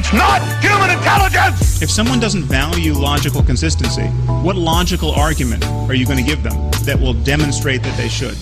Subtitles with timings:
[0.00, 1.82] It's not human intelligence!
[1.82, 4.06] If someone doesn't value logical consistency,
[4.44, 8.36] what logical argument are you going to give them that will demonstrate that they should?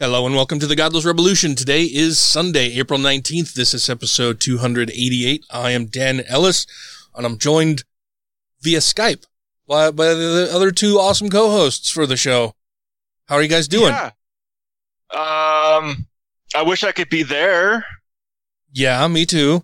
[0.00, 1.54] Hello and welcome to the Godless Revolution.
[1.54, 3.54] Today is Sunday, April 19th.
[3.54, 5.44] This is episode 288.
[5.52, 6.66] I am Dan Ellis
[7.14, 7.84] and I'm joined
[8.62, 9.24] via Skype
[9.68, 12.56] by, by the other two awesome co-hosts for the show.
[13.26, 13.94] How are you guys doing?
[13.94, 14.10] Yeah.
[15.12, 16.08] Um,
[16.56, 17.84] I wish I could be there.
[18.72, 19.62] Yeah, me too.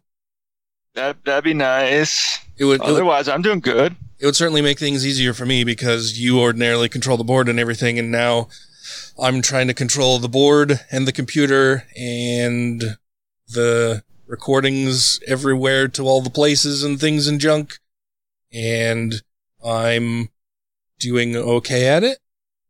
[0.95, 2.39] That that'd be nice.
[2.59, 3.97] It would, it would, Otherwise, I'm doing good.
[4.19, 7.59] it would certainly make things easier for me because you ordinarily control the board and
[7.59, 7.99] everything.
[7.99, 8.49] And now
[9.21, 12.99] I'm trying to control the board and the computer and
[13.49, 17.79] the recordings everywhere to all the places and things and junk.
[18.53, 19.15] And
[19.65, 20.29] I'm
[20.99, 22.19] doing okay at it.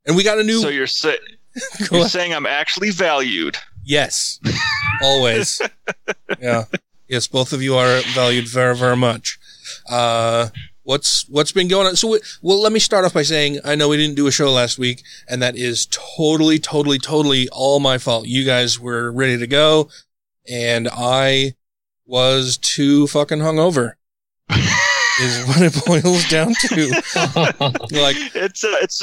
[0.07, 1.13] And we got a new, So you're sa-
[1.91, 3.57] you're saying I'm actually valued.
[3.85, 4.39] yes,
[5.03, 5.61] always.
[6.41, 6.65] yeah.
[7.13, 9.39] Yes, both of you are valued very, very much.
[9.87, 10.49] Uh,
[10.83, 11.95] what's, what's been going on?
[11.95, 14.33] So, we, well, let me start off by saying, I know we didn't do a
[14.33, 18.29] show last week and that is totally, totally, totally all my fault.
[18.29, 19.91] You guys were ready to go
[20.49, 21.55] and I
[22.07, 23.93] was too fucking hungover
[24.51, 26.87] is what it boils down to.
[28.01, 29.03] like, It's uh, it's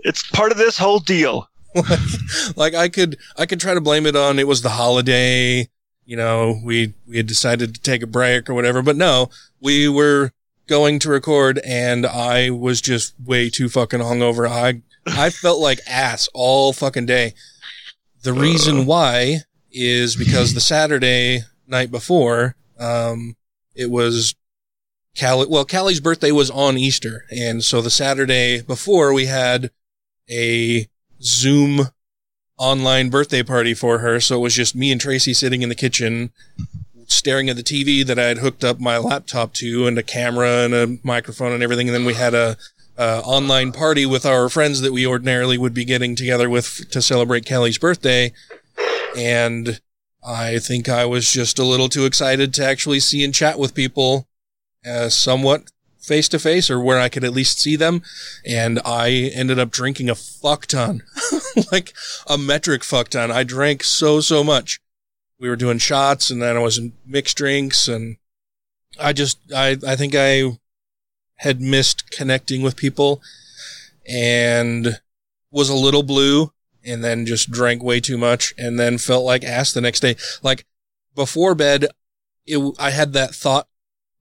[0.00, 1.48] it's part of this whole deal.
[1.74, 2.00] Like,
[2.56, 5.70] like I could I could try to blame it on it was the holiday,
[6.10, 9.30] you know, we we had decided to take a break or whatever, but no,
[9.60, 10.32] we were
[10.66, 14.48] going to record and I was just way too fucking hungover.
[14.48, 17.34] I I felt like ass all fucking day.
[18.24, 23.36] The reason why is because the Saturday night before, um,
[23.76, 24.34] it was
[25.18, 27.24] Callie, well, Callie's birthday was on Easter.
[27.30, 29.70] And so the Saturday before we had
[30.28, 30.88] a
[31.22, 31.90] Zoom
[32.60, 34.20] online birthday party for her.
[34.20, 36.30] So it was just me and Tracy sitting in the kitchen
[37.06, 40.64] staring at the TV that I had hooked up my laptop to and a camera
[40.64, 41.88] and a microphone and everything.
[41.88, 42.56] And then we had a,
[42.98, 47.46] online party with our friends that we ordinarily would be getting together with to celebrate
[47.46, 48.30] Kelly's birthday.
[49.16, 49.80] And
[50.22, 53.74] I think I was just a little too excited to actually see and chat with
[53.74, 54.28] people,
[54.86, 55.70] uh, somewhat
[56.00, 58.02] face to face or where I could at least see them.
[58.46, 61.02] And I ended up drinking a fuck ton,
[61.72, 61.92] like
[62.26, 63.30] a metric fuck ton.
[63.30, 64.80] I drank so, so much.
[65.38, 68.16] We were doing shots and then I was in mixed drinks and
[68.98, 70.58] I just, I, I think I
[71.36, 73.22] had missed connecting with people
[74.06, 75.00] and
[75.50, 76.52] was a little blue
[76.84, 80.16] and then just drank way too much and then felt like ass the next day.
[80.42, 80.66] Like
[81.14, 81.86] before bed,
[82.46, 83.68] it, I had that thought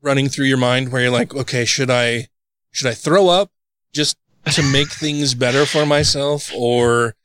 [0.01, 2.27] running through your mind where you're like, okay, should I,
[2.71, 3.51] should I throw up
[3.93, 4.17] just
[4.53, 7.15] to make things better for myself or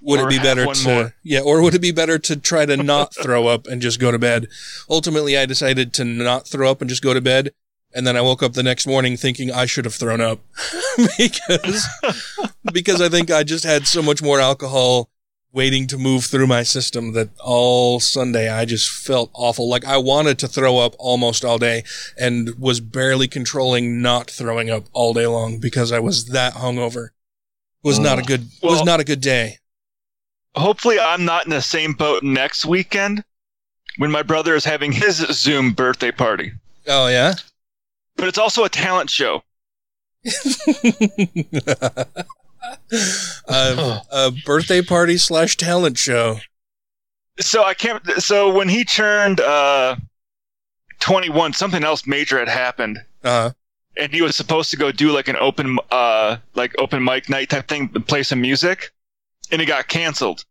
[0.00, 1.14] would Or it be better to, more.
[1.22, 4.10] yeah, or would it be better to try to not throw up and just go
[4.10, 4.48] to bed?
[4.88, 7.52] Ultimately, I decided to not throw up and just go to bed.
[7.96, 10.40] And then I woke up the next morning thinking I should have thrown up
[11.18, 11.86] because,
[12.72, 15.10] because I think I just had so much more alcohol
[15.54, 19.68] waiting to move through my system that all Sunday I just felt awful.
[19.68, 21.84] Like I wanted to throw up almost all day
[22.18, 27.10] and was barely controlling not throwing up all day long because I was that hungover.
[27.84, 29.58] Was not a good, was not a good day.
[30.56, 33.22] Hopefully, I'm not in the same boat next weekend
[33.98, 36.52] when my brother is having his Zoom birthday party.
[36.88, 37.34] Oh yeah.
[38.16, 39.42] But it's also a talent show.
[43.48, 46.38] a, a birthday party slash talent show.
[47.40, 48.04] So I can't.
[48.22, 49.96] So when he turned uh,
[51.00, 53.00] 21, something else major had happened.
[53.22, 53.50] Uh,
[53.96, 57.50] and he was supposed to go do like an open uh like open mic night
[57.50, 58.92] type thing play some music.
[59.52, 60.44] And it got canceled.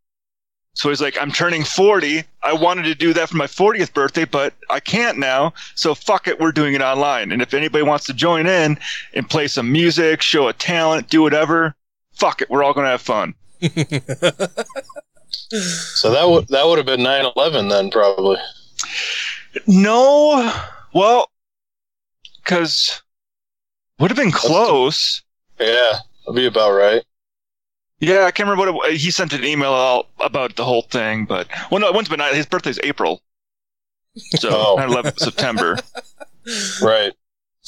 [0.76, 4.26] So he's like i'm turning 40 i wanted to do that for my 40th birthday
[4.26, 5.54] but i can't now.
[5.76, 6.40] So fuck it.
[6.40, 7.32] We're doing it online.
[7.32, 8.80] And if anybody wants to join in
[9.14, 11.76] and play some music show a talent do whatever
[12.14, 13.34] fuck it we're all gonna have fun
[15.52, 18.38] So that would that would have been 9/11 then probably.
[19.68, 20.52] no
[20.94, 21.30] well
[22.44, 23.02] because
[24.00, 25.22] would have been close
[25.60, 25.94] Yeah,
[26.26, 27.04] that'd be about right.
[28.00, 31.26] Yeah, I can't remember what it, he sent an email out about the whole thing,
[31.26, 33.22] but well, no, it wouldn't have been his birthday's April,
[34.36, 34.76] so Oh.
[34.80, 35.78] 9/11 September.
[36.82, 37.14] Right.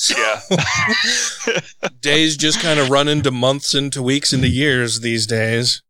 [0.09, 0.41] Yeah.
[2.01, 5.81] Days just kind of run into months, into weeks, into years these days.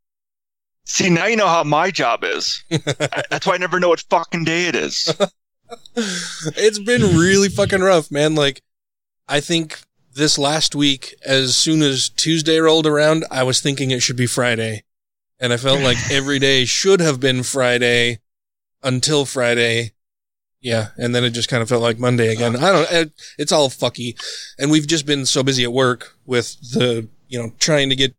[0.85, 2.63] See, now you know how my job is.
[2.71, 5.11] I- That's why I never know what fucking day it is.
[5.95, 8.35] it's been really fucking rough, man.
[8.35, 8.61] Like,
[9.27, 9.81] I think
[10.13, 14.27] this last week, as soon as Tuesday rolled around, I was thinking it should be
[14.27, 14.83] Friday.
[15.39, 18.19] And I felt like every day should have been Friday
[18.83, 19.93] until Friday.
[20.65, 20.87] Yeah.
[20.97, 22.55] And then it just kind of felt like Monday again.
[22.55, 24.19] I don't, it, it's all fucky.
[24.57, 28.15] And we've just been so busy at work with the, you know, trying to get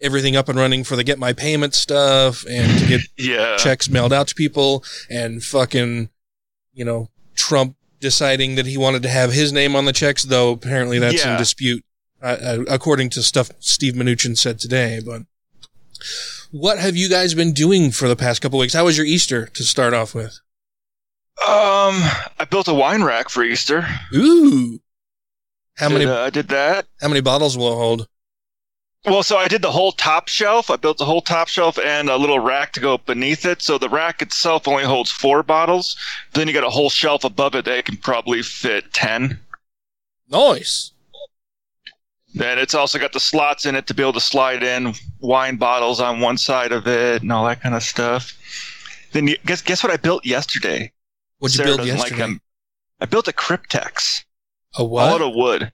[0.00, 3.56] everything up and running for the get my payment stuff and to get Yeah.
[3.58, 6.08] checks mailed out to people and fucking,
[6.74, 10.50] you know, Trump deciding that he wanted to have his name on the checks, though
[10.50, 11.84] apparently that's in dispute,
[12.20, 15.00] uh, uh, according to stuff Steve Mnuchin said today.
[15.04, 15.22] But
[16.50, 18.74] what have you guys been doing for the past couple weeks?
[18.74, 20.40] How was your Easter to start off with?
[21.46, 22.02] Um,
[22.38, 23.86] I built a wine rack for Easter.
[24.14, 24.80] Ooh.
[25.76, 26.86] How Did, many, uh, I did that.
[27.00, 28.08] how many bottles will it hold?
[29.04, 30.70] Well, so I did the whole top shelf.
[30.70, 33.62] I built the whole top shelf and a little rack to go beneath it.
[33.62, 35.96] So the rack itself only holds four bottles.
[36.34, 39.38] Then you got a whole shelf above it that can probably fit ten.
[40.28, 40.90] Nice.
[42.34, 45.56] Then it's also got the slots in it to be able to slide in wine
[45.56, 48.36] bottles on one side of it and all that kind of stuff.
[49.12, 50.92] Then you, guess guess what I built yesterday?
[51.38, 52.22] What'd you Sarah build doesn't like yesterday?
[52.32, 52.40] them.
[53.00, 54.24] I built a Cryptex.
[54.76, 55.12] A All what?
[55.12, 55.72] out of wood.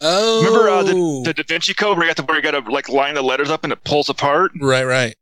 [0.00, 0.44] oh.
[0.44, 2.70] Remember uh, the, the Da Vinci Code where you got to where you got to
[2.70, 4.52] like line the letters up and it pulls apart?
[4.60, 5.14] right, right.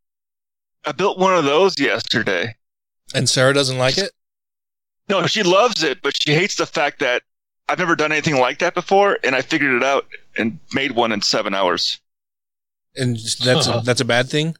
[0.84, 2.56] I built one of those yesterday.
[3.14, 4.10] And Sarah doesn't like it?
[5.08, 7.22] No, she loves it, but she hates the fact that
[7.68, 10.06] I've never done anything like that before, and I figured it out
[10.36, 12.00] and made one in seven hours.
[12.96, 14.56] And that's, a, that's a bad thing?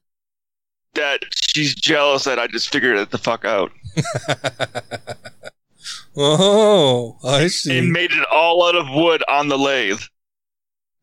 [0.94, 3.72] That she's jealous that I just figured it the fuck out
[6.16, 7.78] oh, I see.
[7.78, 10.00] and made it all out of wood on the lathe.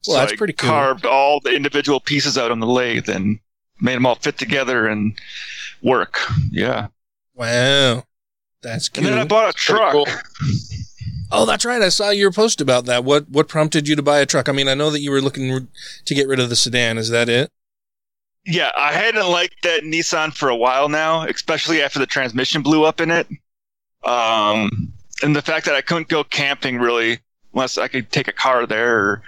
[0.08, 0.70] Well, that's I pretty cool.
[0.70, 3.40] Carved all the individual pieces out on the lathe and
[3.82, 5.18] made them all fit together and
[5.82, 6.20] work.
[6.52, 6.88] Yeah.
[7.36, 8.04] Wow.
[8.62, 9.92] That's And then I bought a Pretty truck.
[9.94, 10.08] cool.
[11.32, 11.82] Oh, that's right.
[11.82, 13.04] I saw your post about that.
[13.04, 14.50] What what prompted you to buy a truck?
[14.50, 15.68] I mean, I know that you were looking
[16.06, 16.98] to get rid of the sedan.
[16.98, 17.52] Is that it?
[18.46, 22.84] Yeah, I hadn't liked that Nissan for a while now, especially after the transmission blew
[22.84, 23.28] up in it.
[24.04, 27.20] Um, and the fact that I couldn't go camping really
[27.54, 29.22] unless I could take a car there or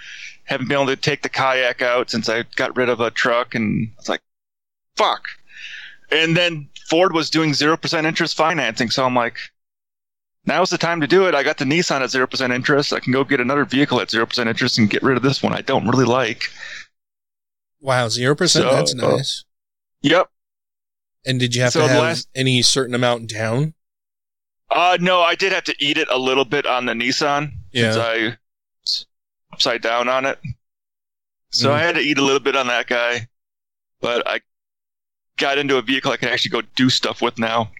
[0.45, 3.55] haven't been able to take the kayak out since I got rid of a truck
[3.55, 4.21] and it's like,
[4.95, 5.23] fuck.
[6.11, 8.89] And then Ford was doing 0% interest financing.
[8.89, 9.37] So I'm like,
[10.45, 11.35] now's the time to do it.
[11.35, 12.93] I got the Nissan at 0% interest.
[12.93, 15.53] I can go get another vehicle at 0% interest and get rid of this one
[15.53, 16.43] I don't really like.
[17.81, 18.65] Wow, zero percent.
[18.65, 19.43] So, That's nice.
[20.01, 20.29] Yep.
[21.25, 23.73] And did you have so to have last- any certain amount down?
[24.69, 27.91] Uh, no, I did have to eat it a little bit on the Nissan Yeah.
[27.91, 28.37] since I
[28.81, 29.05] was
[29.51, 30.39] upside down on it.
[31.51, 31.73] So Mm.
[31.73, 33.27] I had to eat a little bit on that guy,
[33.99, 34.39] but I
[35.37, 37.71] got into a vehicle I can actually go do stuff with now,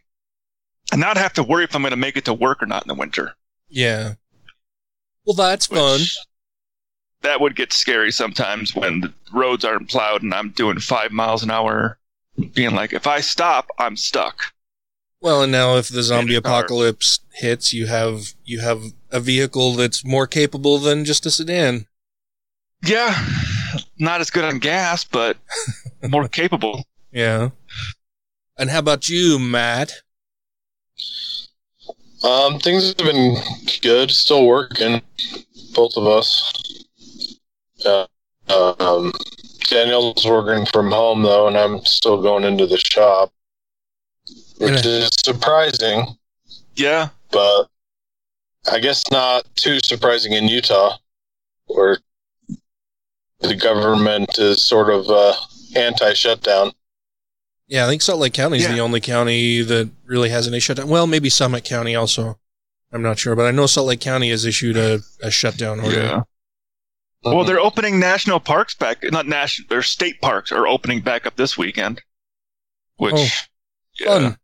[0.91, 2.83] and not have to worry if I'm going to make it to work or not
[2.83, 3.35] in the winter.
[3.69, 4.15] Yeah.
[5.25, 6.01] Well, that's which- fun.
[7.21, 11.43] That would get scary sometimes when the roads aren't plowed and I'm doing five miles
[11.43, 11.97] an hour,
[12.53, 14.53] being like, if I stop, I'm stuck.
[15.21, 16.61] Well, and now if the zombie In a car.
[16.61, 18.81] apocalypse hits, you have you have
[19.11, 21.85] a vehicle that's more capable than just a sedan.
[22.83, 23.15] Yeah,
[23.99, 25.37] not as good on gas, but
[26.09, 26.85] more capable.
[27.11, 27.49] Yeah.
[28.57, 29.93] And how about you, Matt?
[32.23, 33.37] Um, things have been
[33.81, 34.09] good.
[34.09, 35.01] Still working,
[35.75, 36.80] both of us.
[37.85, 38.05] Uh,
[38.79, 39.11] um,
[39.69, 43.31] Daniel's working from home though, and I'm still going into the shop,
[44.57, 46.05] which is surprising,
[46.75, 47.67] Yeah, but
[48.71, 50.97] I guess not too surprising in Utah,
[51.67, 51.97] where
[53.39, 55.33] the government is sort of uh,
[55.75, 56.71] anti-shutdown.
[57.67, 58.73] Yeah, I think Salt Lake County is Yeah.
[58.73, 60.89] the only county that really has any shutdown.
[60.89, 62.37] Well, maybe Summit County also.
[62.91, 65.97] I'm not sure, but I know Salt Lake County has issued a, a shutdown order.
[66.01, 66.21] Yeah.
[67.23, 69.03] Well, they're opening national parks back.
[69.03, 69.67] Not national.
[69.69, 72.01] Their state parks are opening back up this weekend.
[72.97, 73.27] Which, Oh,
[73.99, 74.05] yeah.
[74.07, 74.37] Fun.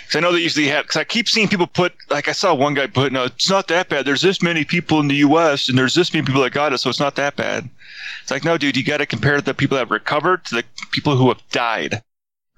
[0.03, 0.85] Because I know they usually have.
[0.85, 1.93] Because I keep seeing people put.
[2.11, 4.07] Like I saw one guy put, "No, it's not that bad.
[4.07, 5.69] There's this many people in the U.S.
[5.69, 7.69] and there's this many people that got it, so it's not that bad."
[8.23, 10.65] It's like, no, dude, you got to compare the people that have recovered to the
[10.93, 12.03] people who have died.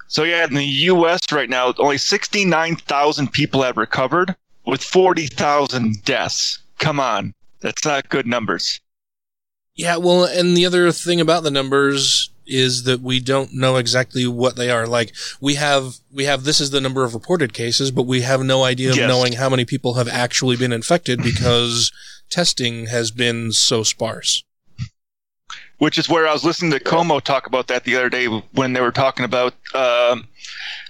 [0.09, 1.21] So yeah, in the U.S.
[1.31, 4.35] right now, only 69,000 people have recovered,
[4.67, 6.59] with 40,000 deaths.
[6.79, 8.81] Come on, that's not good numbers.
[9.75, 14.27] Yeah, well, and the other thing about the numbers is that we don't know exactly
[14.27, 14.87] what they are.
[14.87, 18.43] Like we have, we have, this is the number of reported cases, but we have
[18.43, 19.09] no idea of Yes.
[19.09, 21.93] knowing how many people have actually been infected because
[22.29, 24.45] testing has been so sparse.
[25.79, 28.75] which is where I was listening to Cuomo talk about that the other day when
[28.75, 30.29] they were talking about um,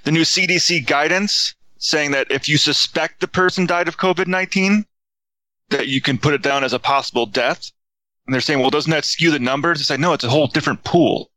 [0.05, 4.85] the new CDC guidance saying that if you suspect the person died of COVID 19,
[5.71, 7.71] that you can put it down as a possible death.
[8.27, 9.81] And they're saying, well, doesn't that skew the numbers?
[9.81, 11.30] It's like, no, it's a whole different pool.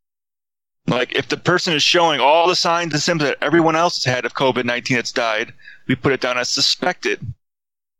[0.86, 4.14] Like, if the person is showing all the signs and symptoms that everyone else has
[4.14, 5.52] had of COVID 19 that's died,
[5.88, 7.20] we put it down as suspected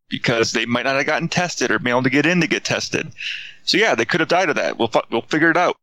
[0.09, 2.65] because they might not have gotten tested or been able to get in to get
[2.65, 3.11] tested.
[3.65, 4.79] So yeah, they could have died of that.
[4.79, 5.77] We'll we'll figure it out.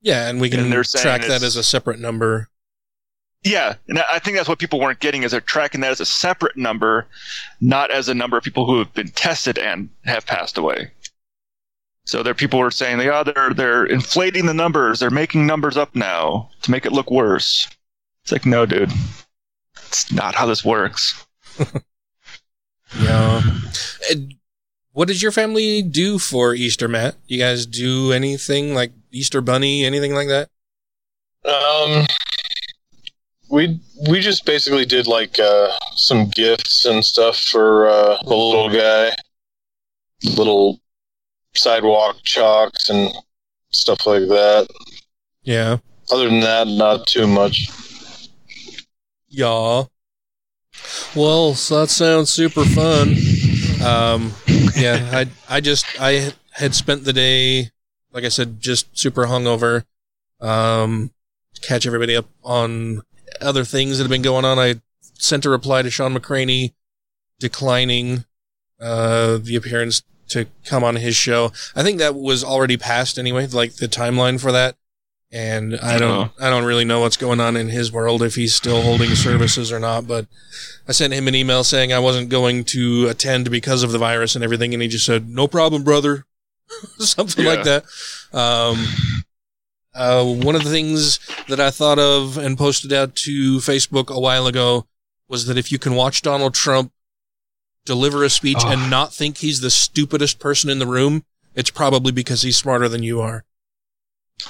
[0.00, 2.48] Yeah, and we can And track that as a separate number.
[3.44, 6.06] Yeah, and I think that's what people weren't getting is they're tracking that as a
[6.06, 7.06] separate number,
[7.60, 10.90] not as a number of people who have been tested and have passed away.
[12.06, 15.00] So there, people were saying, yeah, they're they're inflating the numbers.
[15.00, 17.68] They're making numbers up now to make it look worse.
[18.22, 18.90] It's like, no, dude,
[19.88, 21.26] it's not how this works.
[23.00, 23.42] Yeah.
[24.10, 24.34] And
[24.92, 27.16] what did your family do for Easter, Matt?
[27.26, 30.48] You guys do anything like Easter Bunny, anything like that?
[31.44, 32.06] Um,
[33.50, 38.70] we we just basically did like uh, some gifts and stuff for uh, the little
[38.70, 39.12] guy,
[40.36, 40.80] little
[41.56, 43.12] sidewalk chalks and
[43.70, 44.68] stuff like that.
[45.42, 45.78] Yeah.
[46.10, 47.68] Other than that, not too much.
[49.28, 49.84] Yeah.
[51.14, 53.16] Well, so that sounds super fun.
[53.84, 54.32] Um,
[54.76, 57.70] yeah, I I just I had spent the day,
[58.12, 59.84] like I said, just super hungover.
[60.40, 61.12] Um,
[61.54, 63.02] to catch everybody up on
[63.40, 64.58] other things that have been going on.
[64.58, 64.80] I
[65.14, 66.74] sent a reply to Sean McCraney
[67.38, 68.24] declining
[68.80, 71.52] uh the appearance to come on his show.
[71.74, 74.76] I think that was already passed anyway, like the timeline for that.
[75.32, 78.54] And I don't, I don't really know what's going on in his world if he's
[78.54, 80.06] still holding services or not.
[80.06, 80.26] But
[80.88, 84.34] I sent him an email saying I wasn't going to attend because of the virus
[84.34, 86.24] and everything, and he just said, "No problem, brother,"
[86.98, 87.84] something like that.
[88.32, 88.86] Um,
[89.94, 91.18] uh, one of the things
[91.48, 94.86] that I thought of and posted out to Facebook a while ago
[95.28, 96.92] was that if you can watch Donald Trump
[97.86, 101.24] deliver a speech and not think he's the stupidest person in the room,
[101.54, 103.44] it's probably because he's smarter than you are.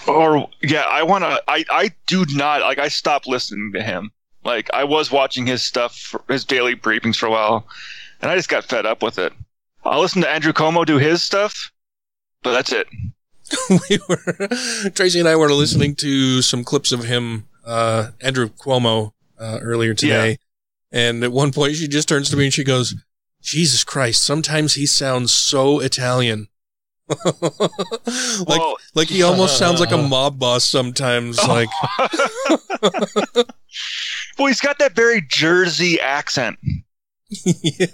[0.08, 1.40] Or yeah, I want to.
[1.46, 2.78] I I do not like.
[2.78, 4.10] I stopped listening to him.
[4.44, 7.66] Like I was watching his stuff, for, his daily briefings for a while,
[8.20, 9.32] and I just got fed up with it.
[9.84, 11.70] I'll listen to Andrew Cuomo do his stuff,
[12.42, 12.88] but that's it.
[13.70, 14.48] we were
[14.90, 19.94] Tracy and I were listening to some clips of him, uh, Andrew Cuomo, uh, earlier
[19.94, 20.38] today.
[20.90, 22.94] And at one point she just turns to me and she goes,
[23.46, 26.48] Jesus Christ, sometimes he sounds so Italian.
[28.46, 28.60] like,
[28.96, 31.38] like he almost sounds like a mob boss sometimes.
[31.40, 31.46] Oh.
[31.46, 31.68] Like,
[34.38, 36.58] Well, he's got that very Jersey accent.
[37.30, 37.86] yeah,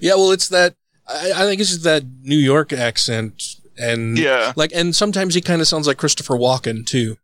[0.00, 0.14] yeah.
[0.14, 0.74] Well, it's that.
[1.08, 3.42] I, I think it's just that New York accent,
[3.78, 4.52] and Yeah.
[4.56, 7.16] like, and sometimes he kind of sounds like Christopher Walken too.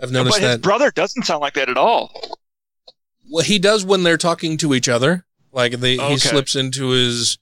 [0.00, 0.62] I've noticed but his that.
[0.62, 2.38] brother doesn't sound like that at all.
[3.30, 5.24] Well, he does when they're talking to each other.
[5.52, 6.12] Like they, Okay.
[6.12, 7.38] he slips into his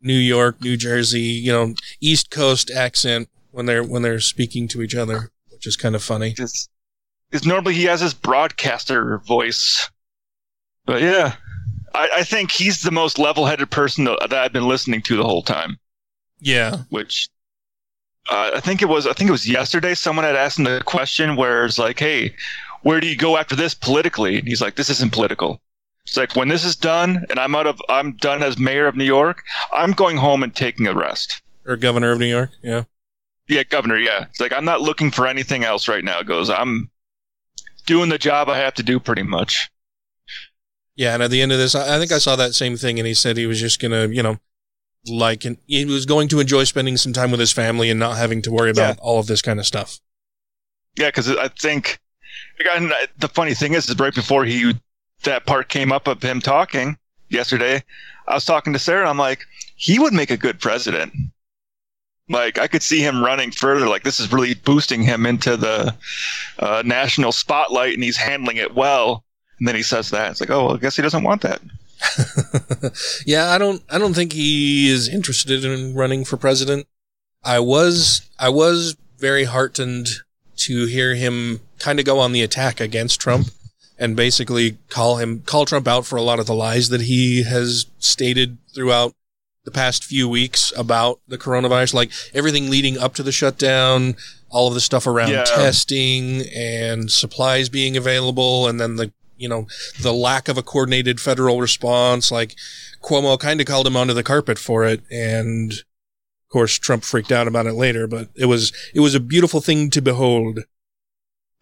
[0.00, 4.82] New York, New Jersey, you know, East Coast accent when they're when they're speaking to
[4.82, 6.30] each other, which is kind of funny.
[6.30, 6.68] Because
[7.44, 9.90] normally he has his broadcaster voice.
[10.86, 11.34] But yeah,
[11.94, 15.42] I, I think he's the most level-headed person that I've been listening to the whole
[15.42, 15.78] time.
[16.40, 17.28] Yeah, which
[18.30, 20.80] uh, I think it was I think it was yesterday someone had asked him the
[20.84, 22.34] question where it's like, hey,
[22.82, 24.38] where do you go after this politically?
[24.38, 25.60] And he's like, this isn't political.
[26.04, 28.96] It's like when this is done and I'm out of I'm done as mayor of
[28.96, 31.42] New York, I'm going home and taking a rest.
[31.66, 32.50] Or governor of New York.
[32.62, 32.84] Yeah.
[33.48, 33.98] Yeah, governor.
[33.98, 36.20] Yeah, it's like I'm not looking for anything else right now.
[36.20, 36.90] It goes, I'm
[37.86, 39.70] doing the job I have to do pretty much.
[40.96, 43.06] Yeah, and at the end of this, I think I saw that same thing, and
[43.06, 44.38] he said he was just gonna, you know,
[45.06, 48.16] like, and he was going to enjoy spending some time with his family and not
[48.16, 50.00] having to worry about all of this kind of stuff.
[50.96, 52.00] Yeah, because I think
[52.72, 54.74] and the funny thing is, is right before he
[55.24, 56.96] that part came up of him talking
[57.28, 57.82] yesterday,
[58.26, 59.08] I was talking to Sarah.
[59.08, 59.44] I'm like,
[59.76, 61.12] he would make a good president.
[62.28, 63.88] Like I could see him running further.
[63.88, 65.94] Like this is really boosting him into the
[66.58, 69.24] uh, national spotlight, and he's handling it well.
[69.58, 71.60] And then he says that it's like, oh, well, I guess he doesn't want that.
[73.26, 76.86] yeah, I don't, I don't think he is interested in running for president.
[77.42, 80.08] I was, I was very heartened
[80.58, 83.48] to hear him kind of go on the attack against Trump
[83.98, 87.42] and basically call him, call Trump out for a lot of the lies that he
[87.42, 89.14] has stated throughout
[89.64, 94.14] the past few weeks about the coronavirus, like everything leading up to the shutdown,
[94.50, 95.44] all of the stuff around Yeah.
[95.44, 99.66] testing and supplies being available, and then the you know
[100.00, 102.30] the lack of a coordinated federal response.
[102.32, 102.56] Like
[103.02, 107.30] Cuomo kind of called him onto the carpet for it, and of course Trump freaked
[107.30, 108.06] out about it later.
[108.06, 110.60] But it was it was a beautiful thing to behold.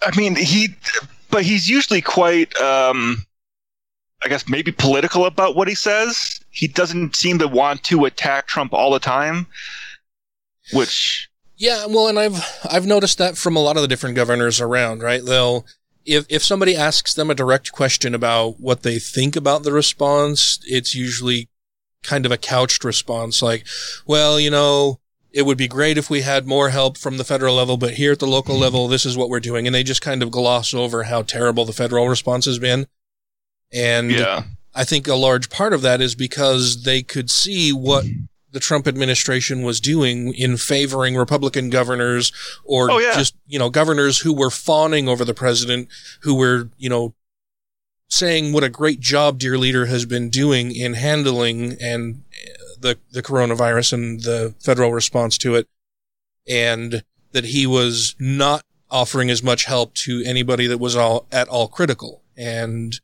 [0.03, 0.69] I mean, he,
[1.31, 3.25] but he's usually quite, um,
[4.23, 6.41] I guess, maybe political about what he says.
[6.51, 9.47] He doesn't seem to want to attack Trump all the time,
[10.73, 14.61] which, Yeah, well, and I've I've noticed that from a lot of the different governors
[14.61, 15.25] around, right?
[15.25, 15.67] They'll
[16.05, 20.59] if if somebody asks them a direct question about what they think about the response,
[20.65, 21.49] it's usually
[22.03, 23.67] kind of a couched response like,
[24.07, 25.01] well, you know,
[25.37, 28.13] it would be great if we had more help from the federal level, but here
[28.13, 29.67] at the local level, this is what we're doing.
[29.67, 32.87] And they just kind of gloss over how terrible the federal response has been.
[33.71, 38.07] And yeah, I think a large part of that is because they could see what
[38.51, 42.33] the Trump administration was doing in favoring Republican governors
[42.65, 43.13] or Oh, yeah.
[43.15, 45.89] just, you know, governors who were fawning over the president,
[46.23, 47.13] who were, you know,
[48.09, 52.23] saying what a great job dear leader has been doing in handling and
[52.81, 55.69] the, the coronavirus and the federal response to it.
[56.49, 61.49] And that he was not offering as much help to anybody that was all at
[61.49, 62.23] all critical.
[62.37, 62.99] And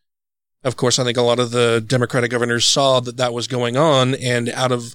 [0.64, 3.76] of course, I think a lot of the Democratic governors saw that that was going
[3.76, 4.94] on and out of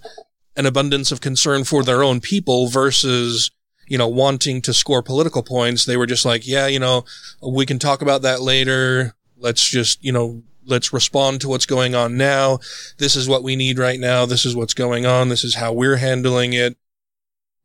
[0.55, 3.51] an abundance of concern for their own people versus,
[3.87, 7.05] you know, wanting to score political points, they were just like, yeah, you know,
[7.41, 9.13] we can talk about that later.
[9.37, 12.59] Let's just, you know, let's respond to what's going on now.
[12.97, 14.25] This is what we need right now.
[14.25, 15.29] This is what's going on.
[15.29, 16.77] This is how we're handling it.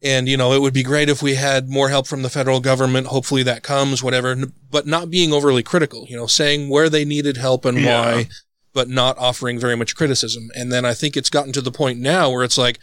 [0.04, 2.58] And, you know, it would be great if we had more help from the federal
[2.60, 3.06] government.
[3.08, 4.36] Hopefully that comes, whatever,
[4.70, 8.00] but not being overly critical, you know, saying where they needed help and Yeah.
[8.00, 8.28] why,
[8.72, 10.50] but not offering very much criticism.
[10.56, 12.80] And then I think it's gotten to the point now where it's like,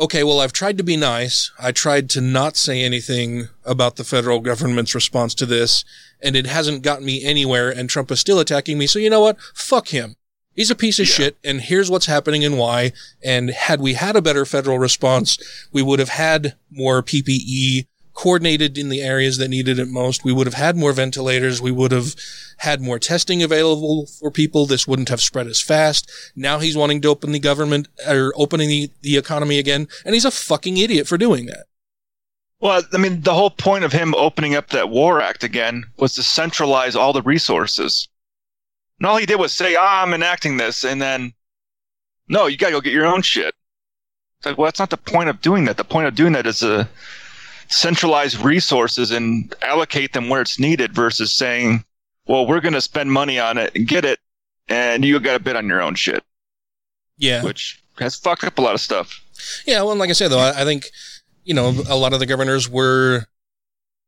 [0.00, 1.50] okay, well, I've tried to be nice.
[1.58, 5.84] I tried to not say anything about the federal government's response to this,
[6.22, 8.86] and it hasn't gotten me anywhere, and Trump is still attacking me.
[8.86, 9.38] So you know what?
[9.54, 10.16] Fuck him.
[10.54, 12.92] He's a piece of shit, and here's what's happening and why.
[13.22, 15.38] And had we had a better federal response,
[15.72, 17.86] we would have had more PPE
[18.18, 20.24] coordinated in the areas that needed it most.
[20.24, 21.62] We would have had more ventilators.
[21.62, 22.16] We would have
[22.56, 24.66] had more testing available for people.
[24.66, 26.10] This wouldn't have spread as fast.
[26.34, 29.86] Now he's wanting to open the government or opening the, the economy again.
[30.04, 31.66] And he's a fucking idiot for doing that.
[32.58, 36.14] well, I mean, the whole point of him opening up that War Act again was
[36.14, 38.08] to centralize all the resources.
[38.98, 41.34] And all he did was say, ah, I'm enacting this, and then,
[42.28, 43.54] no, you gotta go get your own shit.
[44.38, 45.76] It's like, well, that's not the point of doing that.
[45.76, 46.88] The point of doing that is to
[47.68, 51.84] centralize resources and allocate them where it's needed versus saying,
[52.26, 54.18] well, we're gonna spend money on it and get it,
[54.68, 56.22] and you gotta bid on your own shit,
[57.16, 57.42] Yeah.
[57.42, 59.20] which has fucked up a lot of stuff.
[59.66, 60.86] Yeah, well, and like I said, though, I, I think,
[61.44, 63.26] you know, a lot of the governors were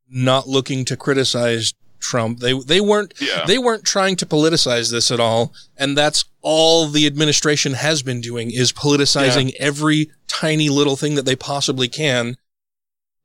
[0.09, 2.39] not looking to criticize Trump.
[2.39, 3.45] They they weren't Yeah.
[3.45, 8.21] they weren't trying to politicize this at all, and that's all the administration has been
[8.21, 12.37] doing is politicizing every tiny little thing that they possibly can.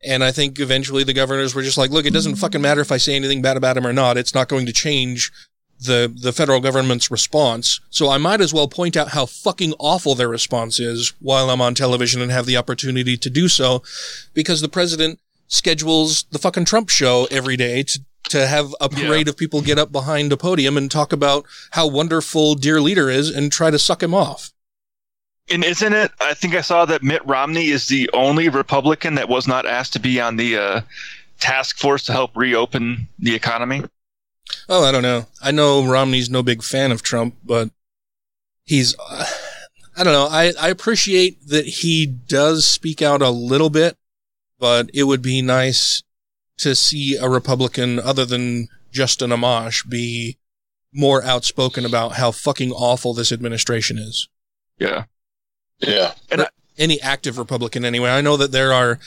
[0.07, 2.93] And I think eventually the governors were just like, look, it doesn't fucking matter if
[2.93, 4.17] I say anything bad about him or not.
[4.17, 5.33] It's not going to change
[5.79, 7.81] the the federal government's response.
[7.91, 11.61] So I might as well point out how fucking awful their response is while I'm
[11.61, 13.83] on television and have the opportunity to do so
[14.33, 19.29] because the president schedules the fucking Trump show every day to to have a parade
[19.29, 23.31] of people get up behind a podium and talk about how wonderful dear leader is
[23.31, 24.53] and try to suck him off.
[25.49, 26.11] And isn't it?
[26.21, 29.93] I think I saw that Mitt Romney is the only Republican that was not asked
[29.93, 30.81] to be on the uh,
[31.39, 33.85] task force to help reopen the economy.
[34.69, 35.27] Oh, I don't know.
[35.43, 37.71] I know Romney's no big fan of Trump, but
[38.65, 39.27] he's, uh,
[39.97, 40.29] I don't know.
[40.29, 43.97] I, I appreciate that he does speak out a little bit,
[44.59, 46.03] but it would be nice
[46.59, 50.39] to see a Republican other than Justin Amash be
[50.93, 54.29] more outspoken about how fucking awful this administration is.
[54.79, 55.05] Yeah.
[55.81, 56.13] Yeah.
[56.31, 58.11] And I, Any active Republican anyway.
[58.11, 58.99] I know that there are,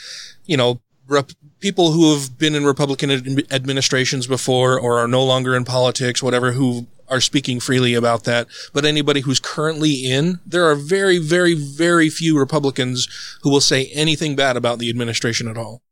[0.46, 5.24] you know, rep- people who have been in Republican ad- administrations before or are no
[5.24, 8.46] longer in politics, whatever, who are speaking freely about that.
[8.72, 13.08] But anybody who's currently in, there are very, very, very few Republicans
[13.42, 15.82] who will say anything bad about the administration at all.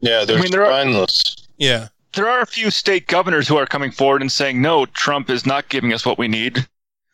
[0.00, 1.06] Yeah, they're I mean, there are-
[1.56, 1.88] Yeah.
[2.12, 5.46] there are a few state governors who are coming forward and saying, no, Trump is
[5.46, 6.66] not giving us what we need.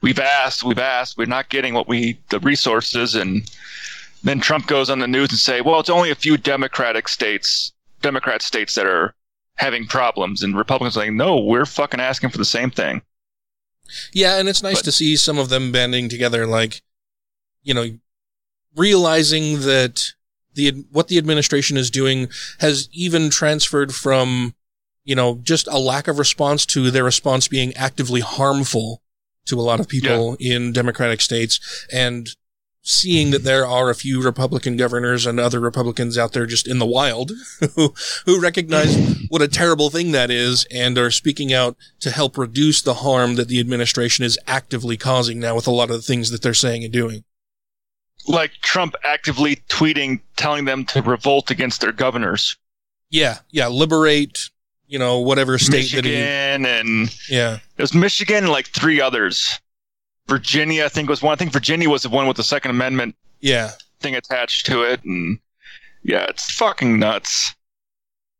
[0.02, 3.14] We've asked, we've asked, we're not getting what we, the resources.
[3.14, 3.48] And
[4.24, 7.72] then Trump goes on the news and say, well, it's only a few Democratic states,
[8.02, 9.14] Democrat states that are
[9.54, 10.42] having problems.
[10.42, 13.02] And Republicans are saying, no, we're fucking asking for the same thing.
[14.12, 16.82] Yeah, and it's nice But- to see some of them banding together, like,
[17.62, 17.98] you know,
[18.74, 20.12] realizing that
[20.54, 24.54] the what the administration is doing has even transferred from,
[25.04, 29.02] you know, just a lack of response to their response being actively harmful
[29.46, 32.28] to a lot of people in Democratic states, and
[32.82, 36.78] seeing that there are a few Republican governors and other Republicans out there just in
[36.78, 37.30] the wild
[37.76, 37.94] who
[38.26, 38.96] who recognize
[39.28, 43.36] what a terrible thing that is and are speaking out to help reduce the harm
[43.36, 46.54] that the administration is actively causing now with a lot of the things that they're
[46.54, 47.24] saying and doing.
[48.26, 52.56] Like Trump actively tweeting, telling them to revolt against their governors.
[53.10, 54.50] Yeah, yeah, liberate,
[54.92, 57.58] you know, whatever state that he, Michigan and yeah.
[57.78, 59.58] It was Michigan and like three others.
[60.28, 61.32] Virginia, I think, was one.
[61.32, 63.70] I think Virginia was the one with the Second Amendment Yeah.
[64.00, 65.38] thing attached to it, and
[66.02, 67.54] yeah, it's fucking nuts.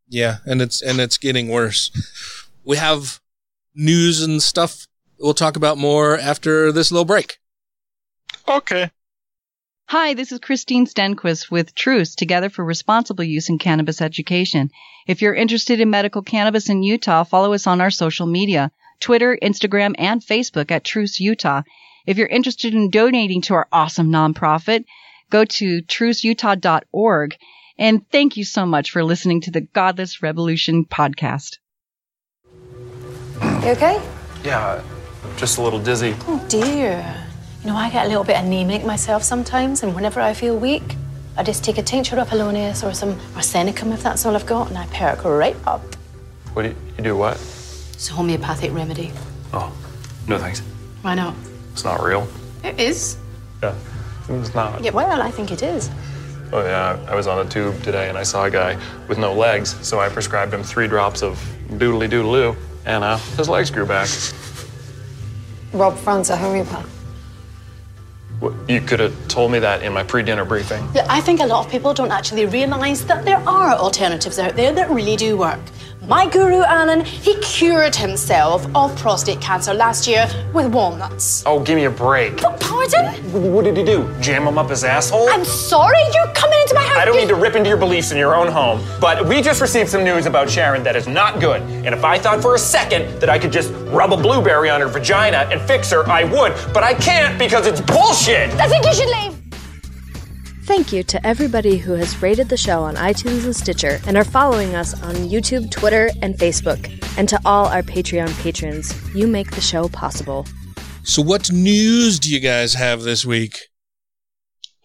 [0.08, 1.90] Yeah, and it's and it's getting worse.
[2.64, 3.18] We have
[3.74, 4.86] news and stuff
[5.18, 7.38] we'll talk about more after this little break.
[8.46, 8.90] Okay.
[9.86, 14.70] Hi, this is Christine Stenquist with Truce, Together for Responsible Use in Cannabis Education.
[15.06, 19.36] If you're interested in medical cannabis in Utah, follow us on our social media, Twitter,
[19.42, 21.62] Instagram, and Facebook at Truce Utah.
[22.06, 24.84] If you're interested in donating to our awesome nonprofit,
[25.30, 27.36] go to truceutah.org.
[27.78, 31.58] And thank you so much for listening to the Godless Revolution podcast.
[33.62, 34.00] You okay?
[34.42, 34.82] Yeah,
[35.36, 36.14] just a little dizzy.
[36.26, 37.26] Oh dear.
[37.62, 40.96] You know, I get a little bit anemic myself sometimes, and whenever I feel weak,
[41.36, 44.68] I just take a tincture of Polonius or some arsenicum if that's all I've got,
[44.68, 45.80] and I perk right up.
[46.54, 47.16] What do you, you do?
[47.16, 47.36] What?
[47.36, 49.12] It's a homeopathic remedy.
[49.52, 49.72] Oh,
[50.26, 50.58] no thanks.
[51.02, 51.36] Why not?
[51.72, 52.26] It's not real.
[52.64, 53.16] It is.
[53.62, 53.76] Yeah,
[54.28, 54.82] it's not.
[54.82, 55.88] Yeah, well, I think it is.
[56.52, 59.32] Oh yeah, I was on a tube today and I saw a guy with no
[59.32, 63.86] legs, so I prescribed him three drops of doodly doodaloo, and uh, his legs grew
[63.86, 64.08] back.
[65.72, 67.01] Rob Franz, a homeopath.
[68.68, 70.82] You could have told me that in my pre-dinner briefing.
[71.08, 74.72] I think a lot of people don't actually realise that there are alternatives out there
[74.72, 75.60] that really do work.
[76.08, 81.44] My guru, Alan, he cured himself of prostate cancer last year with walnuts.
[81.46, 82.42] Oh, give me a break.
[82.42, 83.14] But Pardon?
[83.52, 84.12] What did he do?
[84.20, 85.28] Jam him up his asshole?
[85.28, 86.96] I'm sorry, you're coming into my house.
[86.96, 89.60] I don't need to rip into your beliefs in your own home, but we just
[89.60, 91.62] received some news about Sharon that is not good.
[91.62, 94.80] And if I thought for a second that I could just rub a blueberry on
[94.80, 96.52] her vagina and fix her, I would.
[96.74, 98.50] But I can't because it's bullshit.
[98.54, 99.31] I think you should leave.
[100.74, 104.24] Thank you to everybody who has rated the show on iTunes and Stitcher and are
[104.24, 106.88] following us on YouTube, Twitter, and Facebook.
[107.18, 110.46] And to all our Patreon patrons, you make the show possible.
[111.02, 113.58] So what news do you guys have this week?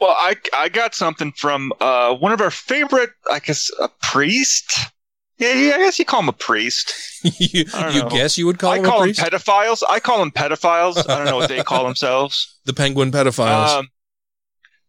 [0.02, 4.92] Well, I I got something from uh, one of our favorite, I guess, a priest.
[5.38, 6.94] Yeah, yeah, I guess you call him a priest.
[7.24, 9.84] you you guess you would call I him call a them pedophiles.
[9.90, 11.10] I call them pedophiles.
[11.10, 12.60] I don't know what they call themselves.
[12.66, 13.70] the penguin pedophiles.
[13.70, 13.88] Um,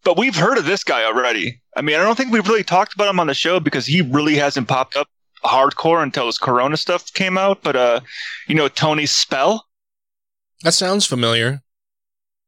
[0.04, 1.60] but we've heard of this guy already.
[1.76, 4.02] I mean, I don't think we've really talked about him on the show because he
[4.02, 5.08] really hasn't popped up
[5.44, 7.62] hardcore until his Corona stuff came out.
[7.62, 8.00] But uh,
[8.46, 9.66] you know, Tony Spell.
[10.62, 11.62] that sounds familiar.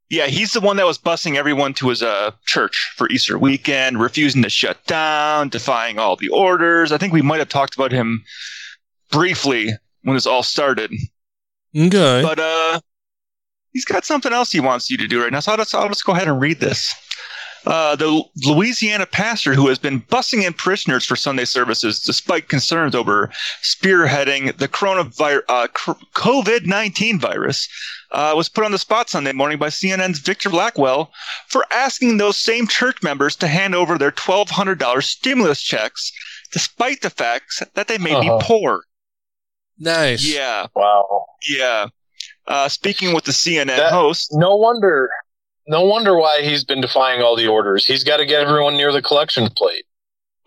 [0.08, 4.00] Yeah, he's the one that was busing everyone to his uh, church for Easter weekend,
[4.00, 6.90] refusing to shut down, defying all the orders.
[6.90, 8.24] I think we might have talked about him
[9.12, 9.70] briefly
[10.02, 10.90] when this all started.
[11.76, 12.22] Okay.
[12.22, 12.80] But uh,
[13.72, 15.38] he's got something else he wants you to do right now.
[15.38, 16.92] So I'll just, I'll just go ahead and read this.
[17.66, 22.94] Uh, the Louisiana pastor who has been busing in parishioners for Sunday services despite concerns
[22.94, 23.30] over
[23.62, 25.66] spearheading the coronavirus, uh,
[26.14, 27.68] COVID 19 virus
[28.12, 31.12] uh, was put on the spot Sunday morning by CNN's Victor Blackwell
[31.48, 36.12] for asking those same church members to hand over their $1,200 stimulus checks
[36.52, 38.38] despite the fact that they may Uh-huh.
[38.38, 38.80] be poor.
[39.78, 40.24] Nice.
[40.24, 40.66] Yeah.
[40.74, 41.26] Wow.
[41.48, 41.86] Yeah.
[42.46, 45.08] Uh, speaking with the CNN That- host, No wonder.
[45.70, 47.86] No wonder why he's been defying all the orders.
[47.86, 49.84] He's got to get everyone near the collection plate.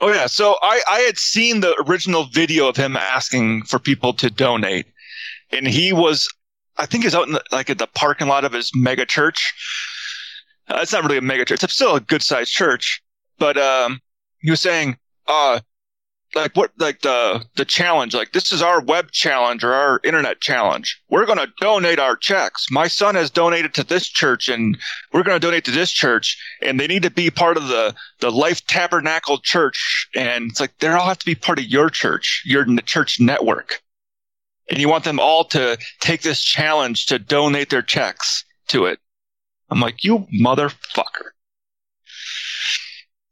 [0.01, 4.11] Oh yeah, so I I had seen the original video of him asking for people
[4.15, 4.85] to donate,
[5.49, 6.27] and he was,
[6.75, 9.53] I think, he's out in the, like at the parking lot of his mega church.
[10.67, 13.01] Uh, it's not really a mega church; it's still a good sized church.
[13.39, 14.01] But um,
[14.39, 14.97] he was saying,
[15.29, 15.61] uh,
[16.35, 20.41] like what, like the the challenge, like this is our web challenge or our internet
[20.41, 21.01] challenge.
[21.09, 22.67] We're gonna donate our checks.
[22.71, 24.77] My son has donated to this church, and
[25.11, 28.31] we're gonna donate to this church, and they need to be part of the the
[28.31, 32.43] Life Tabernacle Church, and it's like they all have to be part of your church,
[32.45, 33.81] your church network,
[34.69, 38.99] and you want them all to take this challenge to donate their checks to it.
[39.69, 41.31] I'm like, you motherfucker.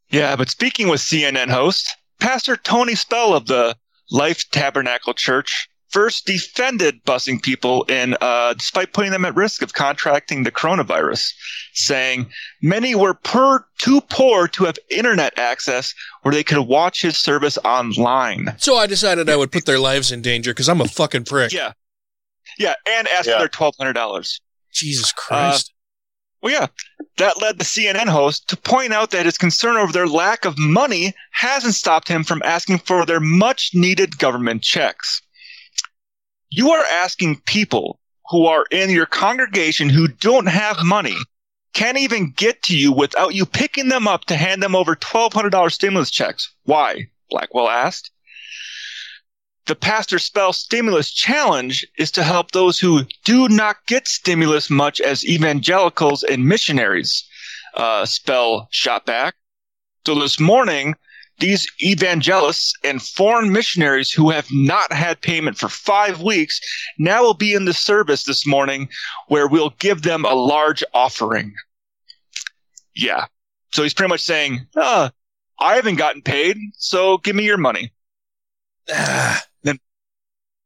[0.09, 3.75] Yeah, but speaking with CNN host, Pastor Tony Spell of the
[4.11, 9.73] Life Tabernacle Church first defended busing people in, uh, despite putting them at risk of
[9.73, 11.33] contracting the coronavirus,
[11.73, 12.29] saying
[12.61, 17.57] many were per, too poor to have internet access where they could watch his service
[17.65, 18.55] online.
[18.57, 21.51] So I decided I would put their lives in danger because I'm a fucking prick.
[21.51, 21.73] Yeah.
[22.57, 23.33] Yeah, and ask Yeah.
[23.33, 24.39] for their $1,200.
[24.71, 25.73] Jesus Christ.
[26.41, 26.67] Well, yeah,
[27.17, 30.57] that led the CNN host to point out that his concern over their lack of
[30.57, 35.21] money hasn't stopped him from asking for their much needed government checks.
[36.49, 37.99] You are asking people
[38.29, 41.17] who are in your congregation who don't have money,
[41.73, 45.71] can't even get to you without you picking them up to hand them over $1,200
[45.71, 46.53] stimulus checks.
[46.63, 47.07] Why?
[47.29, 48.11] Blackwell asked.
[49.67, 54.99] The Pastor Spell Stimulus Challenge is to help those who do not get stimulus much
[54.99, 57.23] as evangelicals and missionaries.
[57.75, 59.35] Uh, Spell shot back.
[60.05, 60.95] So this morning,
[61.39, 66.59] these evangelists and foreign missionaries who have not had payment for five weeks
[66.97, 68.89] now will be in the service this morning
[69.27, 71.53] where we'll give them a large offering.
[72.95, 73.25] Yeah.
[73.73, 75.09] So he's pretty much saying, uh,
[75.59, 77.91] I haven't gotten paid, so give me your money.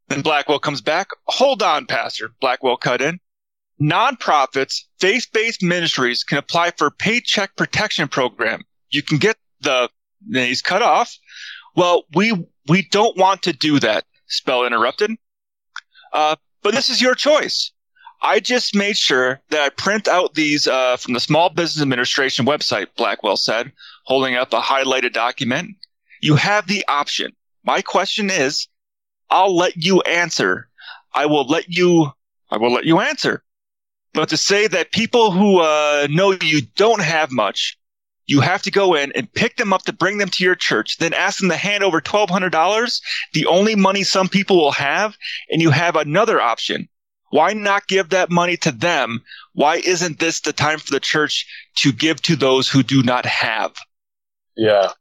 [0.08, 1.10] Then, Blackwell comes back.
[1.26, 2.32] Hold on, Pastor.
[2.40, 3.20] Blackwell cut in.
[3.82, 8.62] Nonprofits, faith-based ministries can apply for paycheck protection program.
[8.90, 9.90] You can get the,
[10.28, 11.18] then he's cut off.
[11.76, 12.34] Well, we,
[12.70, 15.12] we don't want to do that, Spell interrupted.
[16.14, 17.72] Uh, but this is your choice.
[18.22, 22.46] I just made sure that I print out these uh, from the Small Business Administration
[22.46, 23.74] website, Blackwell said,
[24.06, 25.76] holding up a highlighted document.
[26.22, 27.34] You have the option.
[27.66, 28.68] My question is,
[29.30, 30.68] I'll let you answer.
[31.14, 32.12] I will let you,
[32.50, 33.44] I will let you answer.
[34.14, 37.78] But to say that people who uh, know you don't have much,
[38.28, 40.98] you have to go in and pick them up to bring them to your church,
[40.98, 43.02] then ask them to hand over $1,200,
[43.34, 45.16] the only money some people will have,
[45.50, 46.88] and you have another option.
[47.30, 49.22] Why not give that money to them?
[49.54, 51.46] Why isn't this the time for the church
[51.78, 53.74] to give to those who do not have?
[54.56, 54.92] Yeah.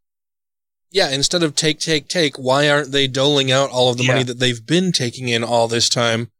[0.94, 4.22] Yeah, instead of take, take, take, why aren't they doling out all of the money
[4.22, 6.30] that they've been taking in all this time?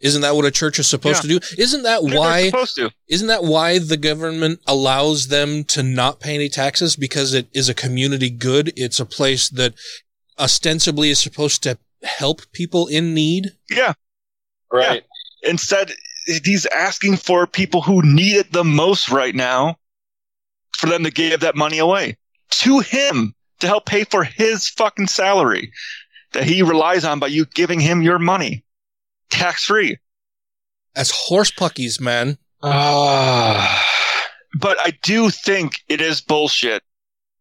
[0.00, 1.34] Isn't that what a church is supposed Yeah.
[1.34, 1.62] to do?
[1.62, 2.46] Isn't that They're why?
[2.46, 2.90] supposed to.
[3.08, 6.96] Isn't that why the government allows them to not pay any taxes?
[6.96, 8.72] Because it is a community good.
[8.74, 9.74] It's a place that
[10.38, 13.50] ostensibly is supposed to help people in need.
[13.68, 13.92] Yeah.
[14.72, 15.04] Right.
[15.42, 15.92] Instead,
[16.26, 19.76] he's asking for people who need it the most right now
[20.78, 22.16] for them to give that money away
[22.50, 25.72] to him to help pay for his fucking salary
[26.32, 28.64] that he relies on by you giving him your money
[29.30, 29.96] tax free.
[30.94, 32.38] As horse puckies, man.
[32.62, 33.86] Ah.
[34.60, 36.82] but I do think it is bullshit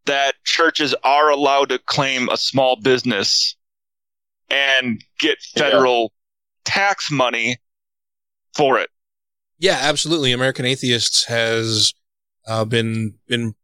[0.06, 3.56] that churches are allowed to claim a small business
[4.50, 6.14] and get federal
[6.64, 7.58] tax money
[8.56, 8.90] for it.
[9.60, 10.32] Yeah, absolutely.
[10.32, 11.94] American Atheists has
[12.46, 13.56] uh, been been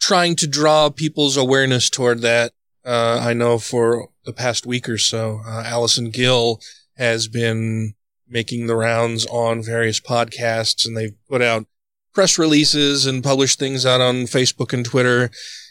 [0.00, 2.52] trying to draw people's awareness toward that.
[2.84, 6.60] Uh, I know for the past week or so, uh, Alison Gill
[6.96, 7.94] has been
[8.28, 11.66] making the rounds on various podcasts, and they've put out
[12.12, 15.30] press releases and published things out on Facebook and Twitter.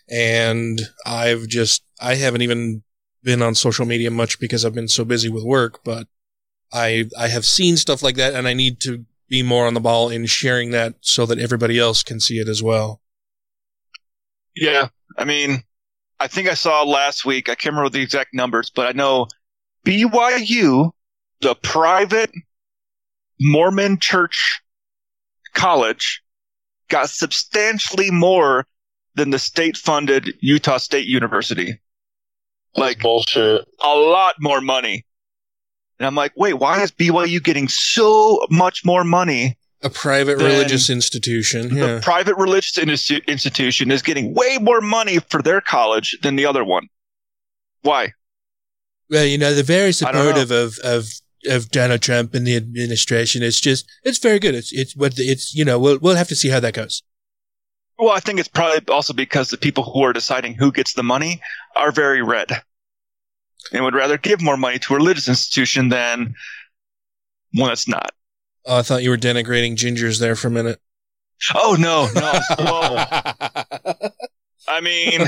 [0.10, 2.84] And I've just I haven't even
[3.24, 6.08] been on social media much because I've been so busy with work, but
[6.72, 9.80] I I have seen stuff like that, and I need to be more on the
[9.80, 13.02] ball in sharing that so that everybody else can see it as well.
[14.56, 14.88] Yeah.
[15.18, 15.64] I mean,
[16.20, 19.28] I think I saw last week, I can't remember the exact numbers, but I know
[19.86, 20.92] BYU,
[21.42, 22.32] the private
[23.40, 24.62] Mormon church
[25.54, 26.22] college,
[26.88, 28.66] got substantially more
[29.16, 31.80] than the state funded Utah State University.
[32.76, 33.66] Like bullshit.
[33.82, 35.06] A lot more money.
[36.00, 39.58] And I'm like, wait, why is BYU getting so much more money?
[39.86, 41.62] A private religious institution.
[41.76, 42.00] The Yeah.
[42.02, 46.64] private religious institu- institution is getting way more money for their college than the other
[46.64, 46.88] one.
[47.84, 48.14] Why?
[49.12, 50.20] Well, you know, they're very I don't know.
[50.26, 51.06] supportive of, of,
[51.48, 53.44] of Donald Trump and the administration.
[53.44, 54.56] It's just, it's very good.
[54.56, 57.04] It's, it's what, it's, you know, we'll, we'll have to see how that goes.
[58.00, 61.04] Well, I think it's probably also because the people who are deciding who gets the
[61.04, 61.42] money
[61.78, 62.50] are very red
[63.72, 66.34] and would rather give more money to a religious institution than
[67.54, 68.12] one that's not.
[68.66, 70.80] Oh, I thought you were denigrating gingers there for a minute.
[71.54, 72.40] Oh no, no.
[74.68, 75.22] I mean,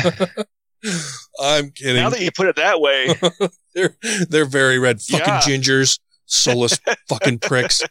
[1.39, 1.95] I'm kidding.
[2.02, 3.13] now that you put it that way,
[3.76, 3.95] they're,
[4.30, 5.02] they're very red.
[5.02, 5.39] Fucking Yeah.
[5.41, 6.00] gingers.
[6.30, 6.78] Soulless
[7.10, 7.84] fucking pricks.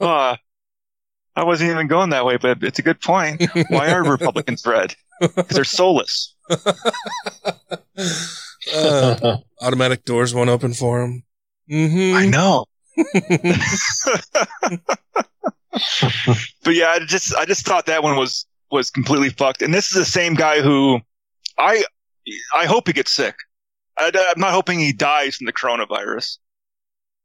[0.00, 0.36] uh,
[1.36, 3.42] I wasn't even going that way, but it's a good point.
[3.68, 4.96] Why are Republicans red?
[5.20, 6.34] Because they're soulless.
[8.74, 11.22] Uh, automatic doors won't open for them.
[11.70, 12.16] Mm-hmm.
[12.16, 12.66] I know.
[16.64, 19.62] but yeah, I just I just thought that one was was completely fucked.
[19.62, 21.00] And this is the same guy who
[21.58, 21.84] I
[22.56, 23.36] I hope he gets sick.
[23.98, 26.38] I, I'm not hoping he dies from the coronavirus.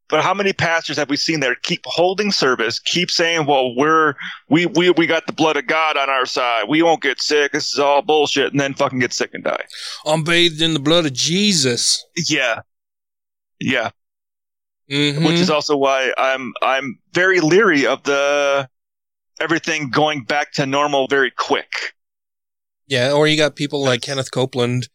[0.08, 4.14] But how many pastors have we seen there keep holding service, keep saying, "Well, we're
[4.50, 6.66] we we we got the blood of God on our side.
[6.70, 7.54] We won't get sick.
[7.54, 9.64] This is all bullshit," and then fucking get sick and die.
[10.06, 12.06] I'm bathed in the blood of Jesus.
[12.30, 12.62] Yeah,
[13.60, 13.90] yeah.
[14.90, 15.26] Mhm.
[15.26, 18.70] which is also why I'm I'm very leery of the
[19.42, 21.94] everything going back to normal very quick.
[22.88, 24.90] Yeah, or you got people like Kenneth Copeland,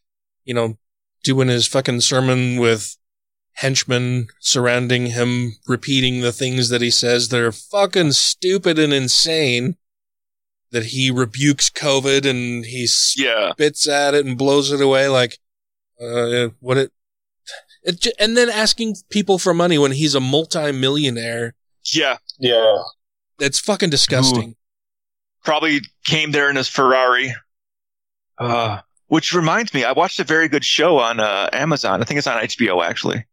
[0.45, 0.79] you know,
[1.25, 2.97] doing his fucking sermon with
[3.55, 9.77] henchmen surrounding him, repeating the things that he says that are fucking stupid and insane.
[10.71, 13.51] That he rebukes COVID and he Yeah.
[13.55, 15.41] spits at it and blows it away like,
[16.01, 16.93] uh, what it,
[17.83, 21.55] it, ju- and then asking people for money when he's a multi-millionaire.
[21.93, 22.77] Yeah, Yeah.
[23.39, 24.55] That's fucking disgusting.
[25.45, 27.35] probably came there in his Ferrari.
[28.39, 32.01] Uh, which reminds me, I watched a very good show on uh, Amazon.
[32.01, 33.25] I think it's on HBO actually.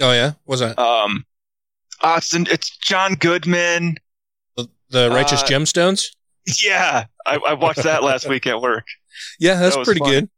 [0.00, 0.78] Oh yeah, was that?
[0.78, 1.24] Um,
[2.02, 3.96] uh, it's, it's John Goodman.
[4.56, 6.02] The, the Righteous uh, Gemstones.
[6.62, 8.84] Yeah, I, I watched that last week at work.
[9.38, 10.10] Yeah, that's That pretty fun.
[10.10, 10.28] good.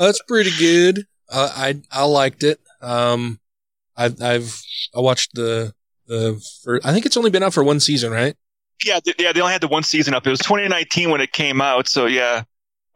[0.00, 1.06] that's pretty good.
[1.30, 2.60] Uh, I I liked it.
[2.80, 3.40] Um,
[3.96, 4.62] I, I've
[4.96, 5.74] I watched the
[6.06, 8.36] the fir- I think it's only been out for one season, right?
[8.84, 10.26] Yeah, th- yeah, they only had the one season up.
[10.26, 12.44] It was 2019 when it came out, so yeah,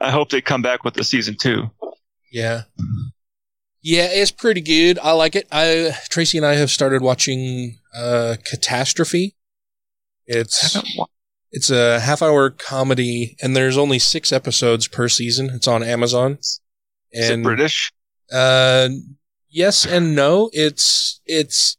[0.01, 1.71] I hope they come back with the season two.
[2.33, 2.63] Yeah.
[3.83, 4.99] Yeah, it's pretty good.
[5.01, 5.49] I like it.
[5.51, 9.37] I Tracy and I have started watching uh Catastrophe.
[10.27, 10.79] It's
[11.51, 15.51] it's a half hour comedy and there's only 6 episodes per season.
[15.51, 16.39] It's on Amazon.
[17.11, 17.93] Is it British?
[18.31, 18.89] Uh,
[19.49, 20.51] yes and no.
[20.53, 21.77] It's it's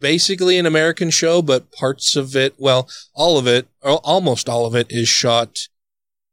[0.00, 4.66] basically an American show, but parts of it, well, all of it, or almost all
[4.66, 5.68] of it, is shot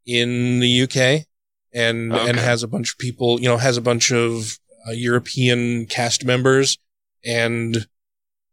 [0.06, 1.28] in the UK,
[1.74, 3.40] and and has a bunch of people.
[3.40, 6.78] You know, has a bunch of uh, European cast members
[7.26, 7.88] and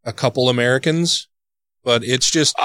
[0.05, 1.29] a couple Americans.
[1.83, 2.57] But it's just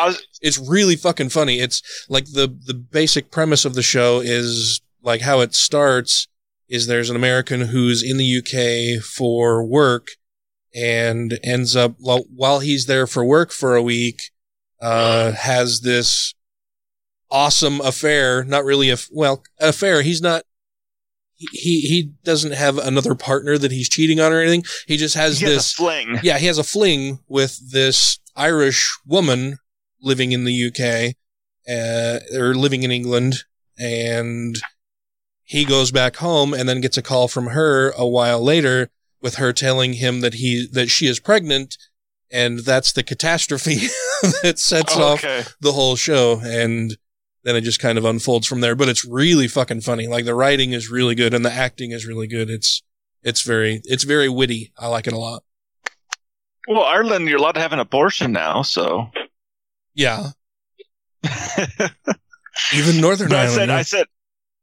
[0.41, 1.59] it's really fucking funny.
[1.59, 6.27] It's like the the basic premise of the show is like how it starts
[6.69, 10.07] is there's an American who's in the UK for work
[10.75, 14.21] and ends up while while he's there for work for a week
[14.81, 16.33] uh has this
[17.31, 20.01] awesome affair not really a well affair.
[20.03, 20.43] He's not
[21.37, 24.63] he he doesn't have another partner that he's cheating on or anything.
[24.87, 26.19] He just has He has a this fling.
[26.21, 29.57] yeah he has a fling with this irish woman
[30.01, 31.15] living in the uk
[31.69, 33.35] uh, or living in england
[33.77, 34.55] and
[35.49, 39.35] he goes back home and then gets a call from her a while later with
[39.35, 41.75] her telling him that he that she is pregnant
[42.31, 43.77] and that's the catastrophe
[44.43, 45.39] that sets oh, Okay.
[45.39, 46.39] off the whole show.
[46.43, 46.95] And
[47.43, 48.75] then it just kind of unfolds from there.
[48.75, 50.05] But it's really fucking funny.
[50.05, 52.51] Like the writing is really good and the acting is really good.
[52.51, 52.83] It's
[53.23, 54.71] it's very it's very witty.
[54.77, 55.41] I like it a lot.
[56.67, 59.09] Well, Ireland, you're allowed to have an abortion now, so.
[59.95, 60.29] yeah.
[62.75, 63.75] Even northern But I ireland said, yeah.
[63.75, 64.05] I said,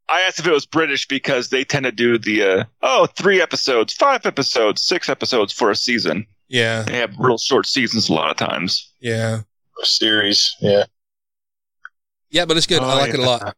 [0.09, 3.41] I asked if it was British because they tend to do the, uh, oh, three
[3.43, 6.27] episodes, five episodes, six episodes for a season.
[6.49, 8.93] yeah They have real short seasons a lot of times.
[9.01, 9.41] yeah
[9.83, 10.55] Series.
[10.61, 10.85] Yeah.
[12.31, 13.57] yeah but it's good i Oh, like it a lot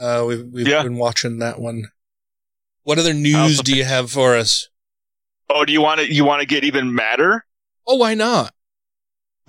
[0.00, 0.82] uh we've, we've Yeah.
[0.82, 1.84] been watching that one
[2.82, 4.68] what other news do you have for us
[5.50, 7.44] Oh, do you want to, you want to get even madder?
[7.86, 8.52] oh why not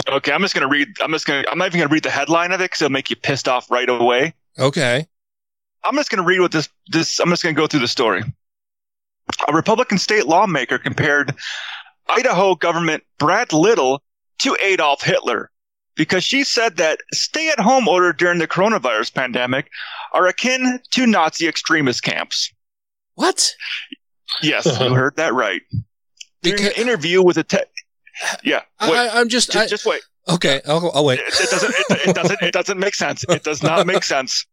[0.08, 0.90] Okay, I'm just gonna read.
[1.02, 1.44] I'm just gonna.
[1.50, 3.72] I'm not even gonna read the headline of it because it'll make you pissed off
[3.72, 4.36] right away.
[4.60, 5.08] okay
[5.86, 6.70] I'm just gonna read what this.
[6.88, 7.20] This.
[7.20, 8.24] I'm just gonna go through the story.
[9.48, 11.36] A Republican state lawmaker compared
[12.10, 14.02] Idaho government Brad Little
[14.40, 15.50] to Adolf Hitler
[15.96, 19.70] because she said that stay at home order during the coronavirus pandemic
[20.14, 22.52] are akin to Nazi extremist camps.
[23.16, 23.54] What?
[24.42, 25.62] Yes, you heard that right.
[26.44, 27.68] During an interview with a tech,
[28.44, 30.02] yeah, I- wait, I- I'm just- just, I- just wait.
[30.28, 31.20] Okay, I'll, I'll wait.
[31.20, 31.70] It, it doesn't.
[31.70, 32.42] It, it doesn't.
[32.42, 33.24] It doesn't make sense.
[33.30, 34.46] It does not make sense.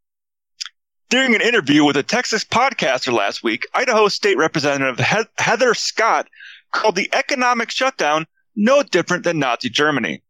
[1.12, 6.26] During an interview with a Texas podcaster last week, Idaho State Representative he- Heather Scott
[6.72, 10.22] called the economic shutdown no different than Nazi Germany.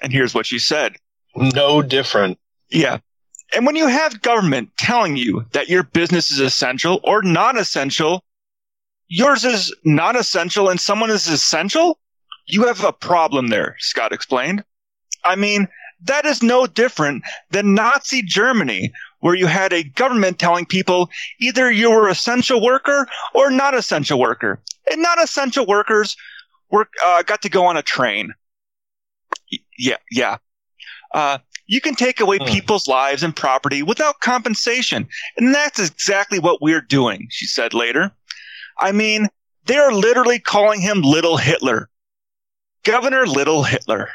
[0.00, 0.94] And here's what she said.
[1.34, 2.38] No different.
[2.68, 2.98] Yeah.
[3.56, 8.24] And when you have government telling you that your business is essential or non-essential,
[9.08, 11.98] yours is non-essential and someone is essential,
[12.46, 14.62] you have a problem there, Scott explained.
[15.24, 15.66] I mean,
[16.04, 21.08] that is no different than Nazi Germany, where you had a government telling people
[21.40, 24.60] either you were essential worker or not essential worker.
[24.90, 26.16] And not essential workers
[26.70, 28.32] were, uh, got to go on a train.
[29.78, 30.38] Yeah, yeah.
[31.12, 35.08] Uh, you can take away people's lives and property without compensation.
[35.36, 38.10] And that's exactly what we're doing, she said later.
[38.78, 39.28] I mean,
[39.66, 41.88] they're literally calling him Little Hitler.
[42.82, 44.08] Governor Little Hitler.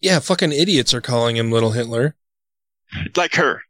[0.00, 2.16] Yeah, fucking idiots are calling him Little Hitler.
[3.16, 3.62] Like her.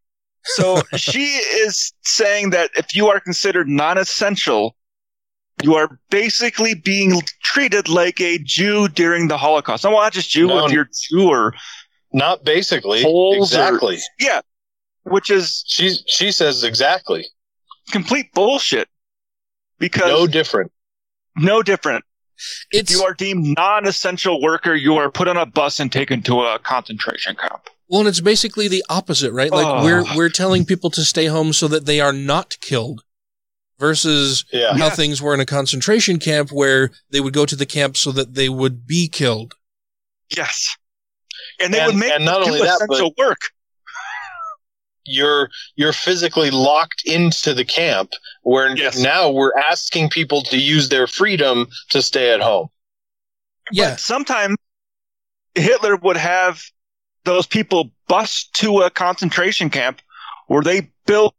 [0.55, 4.77] So she is saying that if you are considered non essential,
[5.63, 9.85] you are basically being treated like a Jew during the Holocaust.
[9.85, 10.67] No, well, not just Jew, No.
[10.67, 11.55] if you're Jew or
[12.13, 13.03] Not basically.
[13.03, 13.99] Poles or- exactly.
[14.21, 14.41] yeah,
[15.03, 17.27] which is She she says exactly.
[17.91, 18.89] complete bullshit.
[19.79, 20.73] Because No different.
[21.37, 22.05] no different.
[22.71, 26.23] It's If you are deemed non-essential worker, you are put on a bus and taken
[26.23, 27.69] to a concentration camp.
[27.89, 29.51] Well, and it's basically the opposite, right?
[29.51, 29.85] Like Oh.
[29.85, 33.03] we're we're telling people to stay home so that they are not killed,
[33.79, 34.73] versus Yeah.
[34.73, 34.91] how Yeah.
[34.91, 38.35] things were in a concentration camp where they would go to the camp so that
[38.35, 39.55] they would be killed.
[40.37, 40.75] Yes,
[41.61, 43.39] and they And- would make and not only that, essential work.
[45.09, 48.11] You're you're physically locked into the camp
[48.43, 48.99] where Yes.
[48.99, 52.69] now we're asking people to use their freedom to stay at home.
[53.71, 54.57] Yeah, But sometimes
[55.55, 56.61] Hitler would have
[57.27, 60.01] those people bust to a concentration camp
[60.47, 61.35] where they built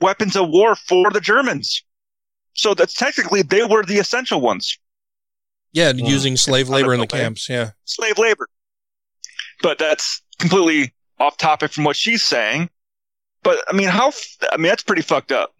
[0.00, 1.84] weapons of war for the Germans.
[2.54, 4.78] So that's technically they were the essential ones,
[5.72, 6.08] yeah, Mm.
[6.08, 7.20] using slave labor in the Okay.
[7.20, 7.48] camps.
[7.48, 8.48] Yeah, slave labor.
[9.62, 12.68] But that's completely off topic from what she's saying.
[13.42, 14.12] But I mean, how?
[14.52, 15.54] I mean, that's pretty fucked up.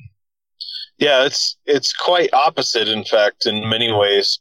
[0.98, 4.38] Yeah, it's it's quite opposite, in fact, in many ways.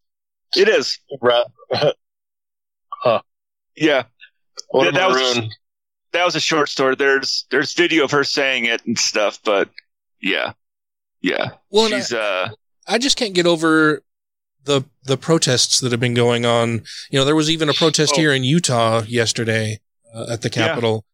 [0.55, 0.97] It is.
[1.21, 1.43] Ra-
[3.77, 4.03] Yeah.
[4.70, 5.55] What Yeah, a that was-
[6.11, 6.95] that was a short story.
[6.95, 9.70] There's there's video of her saying it and stuff, but
[10.22, 10.53] yeah,
[11.22, 11.51] yeah.
[11.70, 12.49] Well, and she's uh
[12.88, 14.01] I just can't get over
[14.63, 16.84] the the protests that have been going on.
[17.09, 18.20] You know, there was even a protest Oh.
[18.20, 19.80] here in Utah yesterday
[20.13, 21.05] uh, at the Capitol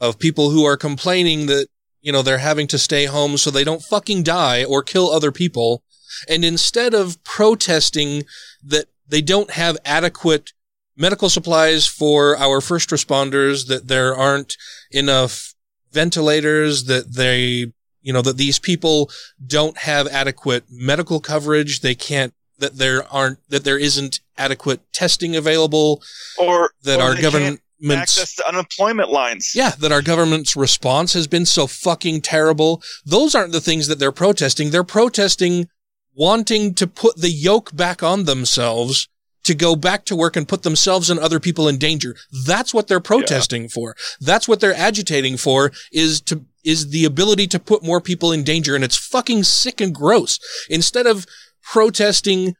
[0.00, 1.68] of people who are complaining that
[2.00, 5.30] you know they're having to stay home so they don't fucking die or kill other
[5.30, 5.84] people,
[6.28, 8.24] and instead of protesting
[8.64, 10.52] that they don't have adequate
[10.98, 14.56] medical supplies for our first responders, that there aren't
[14.90, 15.54] enough
[15.92, 17.72] ventilators, that they
[18.08, 19.10] you know, that these people
[19.44, 21.80] don't have adequate medical coverage.
[21.80, 26.02] They can't, that there aren't, that there isn't adequate testing available,
[26.38, 27.58] or that or our they
[27.90, 29.52] access to unemployment lines.
[29.54, 32.82] yeah, that our government's response has been so fucking terrible.
[33.04, 34.70] Those aren't the things that they're protesting.
[34.70, 35.68] They're protesting
[36.14, 39.08] wanting to put the yoke back on themselves
[39.48, 42.14] to go back to work and put themselves and other people in danger.
[42.44, 43.96] That's what they're protesting for.
[44.20, 48.44] That's what they're agitating for is to, is the ability to put more people in
[48.44, 48.74] danger.
[48.74, 50.38] And it's fucking sick and gross.
[50.68, 51.24] Instead of
[51.62, 52.56] protesting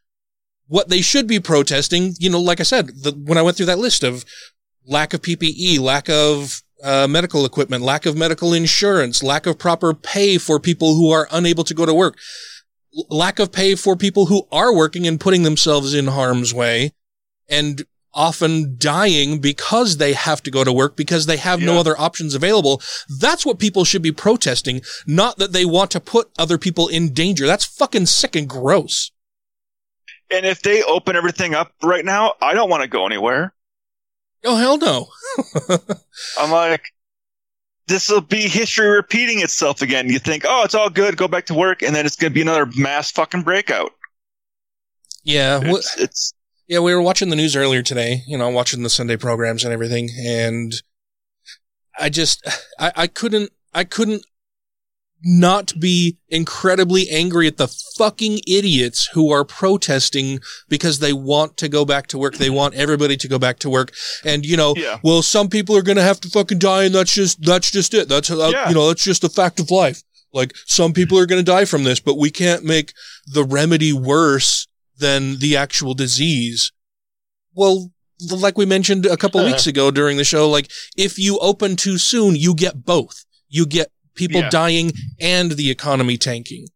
[0.67, 3.67] what they should be protesting, you know, like I said, the, when I went through
[3.67, 4.25] that list of
[4.87, 9.93] lack of PPE, lack of uh, medical equipment, lack of medical insurance, lack of proper
[9.93, 12.17] pay for people who are unable to go to work,
[13.09, 16.93] lack of pay for people who are working and putting themselves in harm's way
[17.49, 17.85] and
[18.15, 22.35] often dying because they have to go to work because they have no other options
[22.35, 22.83] available.
[23.21, 27.13] That's what people should be protesting, not that they want to put other people in
[27.13, 27.47] danger.
[27.47, 29.13] That's fucking sick and gross.
[30.31, 33.55] And if they open everything up right now, I don't want to go anywhere.
[34.45, 35.09] Oh, hell no.
[36.39, 36.83] I'm like,
[37.89, 40.09] this will be history repeating itself again.
[40.09, 42.35] You think, oh, it's all good, go back to work, and then it's going to
[42.35, 43.93] be another mass fucking breakout.
[45.25, 45.61] Yeah.
[45.61, 46.35] wh- It's, it's
[46.69, 49.73] Yeah, we were watching the news earlier today, you know, watching the Sunday programs and
[49.73, 50.11] everything.
[50.19, 50.73] And
[51.99, 52.47] I just,
[52.79, 54.25] I, I couldn't, I couldn't
[55.25, 57.67] not be incredibly angry at the
[57.97, 60.39] fucking idiots who are protesting
[60.69, 62.37] because they want to go back to work.
[62.37, 63.93] They want everybody to go back to work.
[64.25, 64.99] And, you know, Yeah.
[65.03, 67.95] well, some people are going to have to fucking die and that's just, that's just
[67.95, 68.09] it.
[68.09, 68.69] That's, uh, Yeah.
[68.69, 70.03] you know, that's just a fact of life.
[70.33, 72.93] Like some people are going to die from this, but we can't make
[73.27, 74.67] the remedy worse
[74.99, 76.71] than the actual disease.
[77.55, 77.91] Well,
[78.31, 81.99] like we mentioned a couple weeks ago during the show, like if you open too
[81.99, 83.25] soon, you get both.
[83.49, 84.51] You get people Yeah.
[84.51, 86.67] dying and the economy tanking.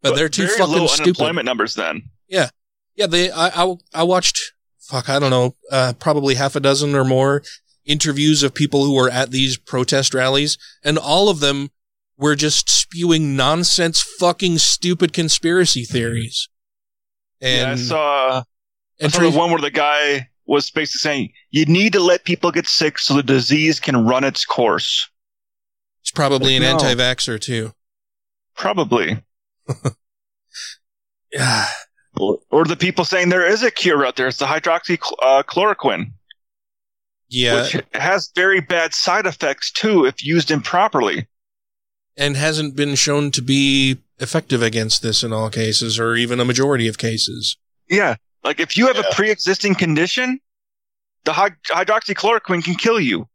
[0.00, 1.02] But, they're too very fucking low stupid.
[1.08, 2.02] unemployment numbers then.
[2.28, 2.48] Yeah.
[2.96, 6.94] Yeah, they I, I I watched fuck, I don't know, uh probably half a dozen
[6.94, 7.42] or more
[7.86, 11.70] interviews of people who were at these protest rallies and all of them
[12.16, 16.48] were just spewing nonsense fucking stupid conspiracy theories.
[17.40, 18.42] And yeah, I saw, I
[19.00, 22.24] and saw Tra- the one where the guy was basically saying, you need to let
[22.24, 25.08] people get sick so the disease can run its course.
[26.14, 26.70] He's probably an No.
[26.70, 27.72] anti-vaxxer too.
[28.56, 29.22] Probably.
[31.32, 31.66] Yeah.
[32.16, 34.28] Or, or the people saying there is a cure out there.
[34.28, 36.10] It's the hydroxychloroquine, uh,
[37.28, 37.62] Yeah.
[37.62, 41.26] which has very bad side effects too if used improperly.
[42.16, 46.44] and hasn't been shown to be effective against this in all cases or even a
[46.44, 47.56] majority of cases.
[47.90, 48.14] Yeah.
[48.44, 50.38] Like if you have a pre-existing condition,
[51.24, 53.28] the hy- hydroxychloroquine can kill you.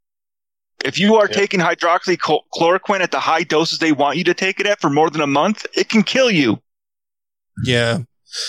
[0.85, 4.65] If you are taking hydroxychloroquine at the high doses they want you to take it
[4.65, 6.61] at for more than a month, it can kill you.
[7.63, 7.99] Yeah.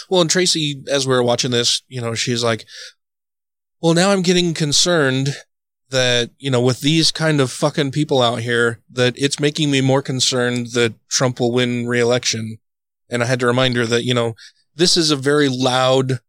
[0.08, 2.66] Well, and Tracy, as we were watching this, you know, she's like,
[3.80, 5.30] well, now I'm getting concerned
[5.88, 9.80] that, you know, with these kind of fucking people out here, that it's making me
[9.80, 12.58] more concerned that Trump will win re-election.
[13.08, 14.34] And I had to remind her that, you know,
[14.76, 16.20] this is a very loud,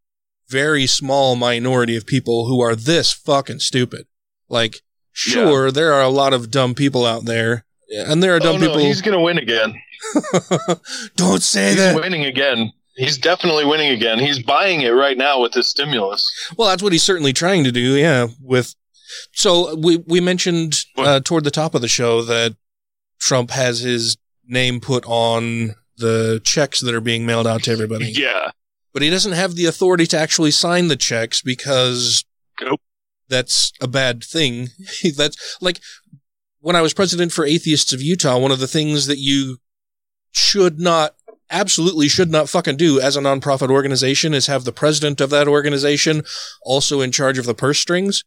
[0.48, 4.06] very small minority of people who are this fucking stupid.
[4.48, 4.80] Like,
[5.12, 8.58] sure, there are a lot of dumb people out there, and there are dumb oh,
[8.58, 8.80] no, people.
[8.80, 9.74] he's going to win again.
[11.16, 11.94] Don't say he's that.
[11.96, 12.72] winning again.
[12.96, 14.18] He's definitely winning again.
[14.18, 16.30] He's buying it right now with his stimulus.
[16.56, 17.96] Well, that's what he's certainly trying to do.
[17.96, 18.28] Yeah.
[18.40, 18.74] With
[19.32, 22.56] so we we mentioned uh, toward the top of the show that
[23.18, 28.10] Trump has his name put on the checks that are being mailed out to everybody.
[28.10, 28.50] Yeah.
[28.92, 32.24] But he doesn't have the authority to actually sign the checks because
[32.60, 32.80] Nope.
[33.32, 34.68] That's a bad thing.
[35.16, 35.80] that's like
[36.60, 39.58] when I was president for Atheists of Utah, one of the things that you
[40.30, 41.14] should not
[41.50, 45.46] absolutely should not fucking do as a nonprofit organization is have the president of that
[45.46, 46.22] organization
[46.62, 48.24] also in charge of the purse strings.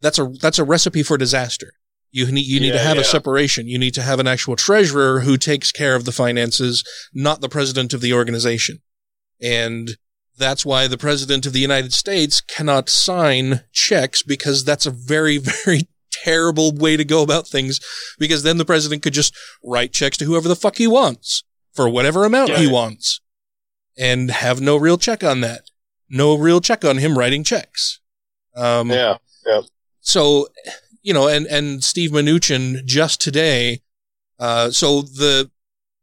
[0.00, 1.72] That's a that's a recipe for disaster.
[2.12, 3.66] You need you need to Yeah, have a separation.
[3.66, 7.48] You need to have an actual treasurer who takes care of the finances, not the
[7.48, 8.78] president of the organization.
[9.40, 9.96] And
[10.40, 15.38] that's why the president of the United States cannot sign checks because that's a very,
[15.64, 17.78] very terrible way to go about things
[18.18, 21.88] because then the president could just write checks to whoever the fuck he wants for
[21.88, 23.20] whatever amount he wants
[23.96, 25.70] and have no real check on that.
[26.08, 28.00] No real check on him writing checks.
[28.56, 29.18] Um, Yeah.
[29.46, 29.62] Yeah.
[30.00, 30.48] so,
[31.02, 33.80] you know, and, and Steve Mnuchin just today,
[34.38, 35.50] uh, so the,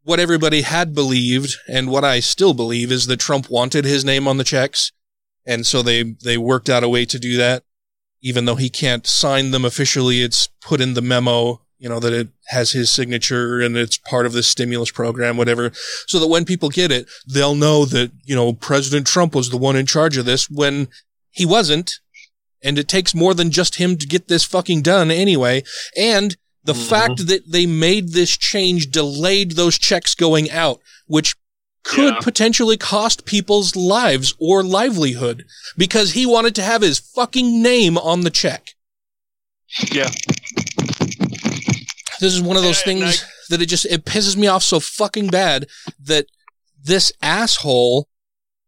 [0.08, 4.26] what everybody had believed and what I still believe is that Trump wanted his name
[4.26, 4.94] on the checks.
[5.46, 7.66] And so they, they worked out a way to do that.
[8.22, 12.14] Even though he can't sign them officially, it's put in the memo, you know, that
[12.14, 15.74] it has his signature and it's part of the stimulus program, whatever.
[16.08, 19.58] So that when people get it, they'll know that, you know, President Trump was the
[19.58, 20.88] one in charge of this when
[21.32, 22.00] he wasn't.
[22.64, 25.64] And it takes more than just him to get this fucking done anyway.
[25.98, 26.38] And
[26.68, 31.34] the fact that they made this change delayed those checks going out, which
[31.84, 35.46] could potentially cost people's lives or livelihood
[35.78, 38.76] because he wanted to have his fucking name on the check.
[39.94, 40.10] Yeah.
[42.20, 45.28] This is one of those things that it just it pisses me off so fucking
[45.28, 45.68] bad
[46.04, 46.26] that
[46.84, 48.10] this asshole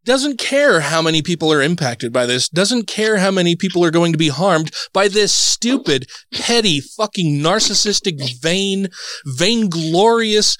[0.05, 3.91] doesn't care how many people are impacted by this, doesn't care how many people are
[3.91, 8.87] going to be harmed by this stupid, petty, fucking narcissistic, vain,
[9.25, 10.57] vainglorious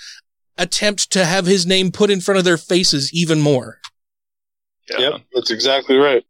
[0.58, 3.80] attempt to have his name put in front of their faces even more.
[4.98, 5.22] Yep.
[5.34, 6.26] That's exactly right.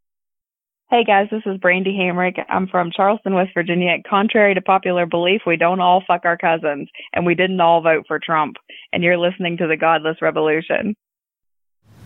[0.90, 2.44] Hey guys, this is Brandy Hamrick.
[2.48, 3.96] I'm from Charleston, West Virginia.
[4.08, 8.06] Contrary to popular belief, we don't all fuck our cousins, and we didn't all vote
[8.08, 8.56] for Trump.
[8.92, 10.96] And you're listening to the Godless Revolution.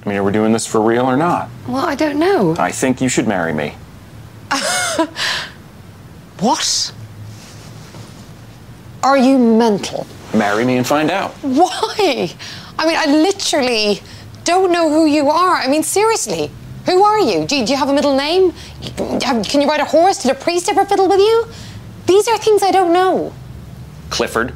[0.05, 1.49] I mean, are we doing this for real or not?
[1.67, 2.55] Well, I don't know.
[2.59, 3.75] I think you should marry me.
[6.41, 6.93] What?
[9.03, 10.07] Are you mental?
[10.35, 11.31] Marry me and find out.
[11.43, 12.35] Why?
[12.79, 14.03] I mean, I literally
[14.43, 15.57] don't know who you are.
[15.57, 16.51] I mean, seriously,
[16.87, 17.47] who are you?
[17.47, 18.53] Do, do you have a middle name?
[19.21, 20.23] Can you ride a horse?
[20.23, 21.47] Did a priest ever fiddle with you?
[22.07, 23.33] These are things I don't know.
[24.11, 24.55] Clifford,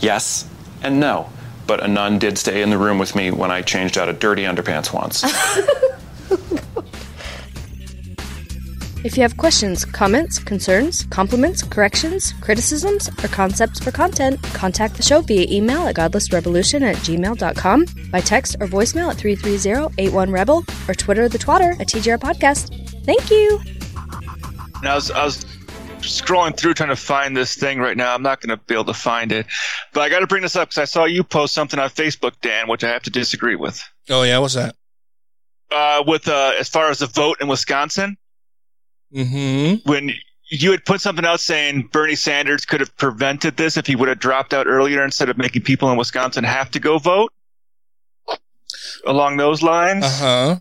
[0.00, 0.48] yes
[0.82, 1.30] and no.
[1.66, 4.18] But a nun did stay in the room with me when I changed out of
[4.18, 5.24] dirty underpants once.
[9.04, 15.02] If you have questions, comments, concerns, compliments, corrections, criticisms, or concepts for content, contact the
[15.02, 21.28] show via email at godlessrevolution at gmail.com, by text or voicemail at 330-81-REBEL, or Twitter
[21.28, 22.70] the twatter at TGR Podcast.
[23.04, 23.60] Thank you!
[24.76, 25.44] And I was, I was
[26.04, 28.14] scrolling through trying to find this thing right now.
[28.14, 29.46] I'm not going to be able to find it,
[29.92, 32.32] but I got to bring this up because I saw you post something on Facebook,
[32.42, 33.82] Dan, which I have to disagree with.
[34.10, 34.76] Oh yeah, what's that?
[35.74, 38.16] Uh, with uh, as far as the vote in Wisconsin,
[39.14, 39.88] Mm-hmm.
[39.88, 40.10] when
[40.50, 44.08] you had put something out saying Bernie Sanders could have prevented this if he would
[44.08, 47.32] have dropped out earlier instead of making people in Wisconsin have to go vote.
[49.06, 50.04] Along those lines.
[50.04, 50.56] Uh huh.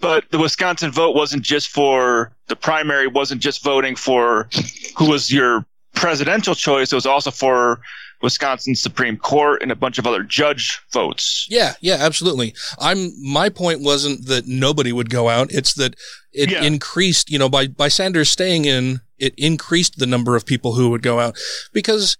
[0.00, 4.48] But the Wisconsin vote wasn't just for the primary, wasn't just voting for
[4.96, 6.92] who was your presidential choice.
[6.92, 7.80] It was also for
[8.22, 11.46] Wisconsin Supreme Court and a bunch of other judge votes.
[11.50, 12.54] Yeah, yeah, absolutely.
[12.78, 15.50] I'm my point wasn't that nobody would go out.
[15.52, 15.94] It's that
[16.32, 16.62] it Yeah.
[16.64, 20.90] increased, you know, by by Sanders staying in, it increased the number of people who
[20.90, 21.36] would go out
[21.72, 22.16] because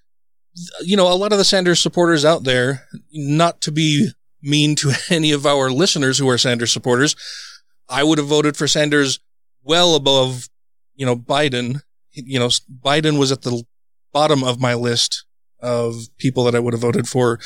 [0.82, 4.10] you know, a lot of the Sanders supporters out there, not to be
[4.42, 7.14] mean to any of our listeners who are Sanders supporters,
[7.88, 9.18] I would have voted for Sanders
[9.62, 10.48] well above,
[10.94, 11.80] you know, Biden.
[12.12, 13.62] You know, Biden was at the
[14.12, 15.24] bottom of my list
[15.60, 17.38] of people that I would have voted for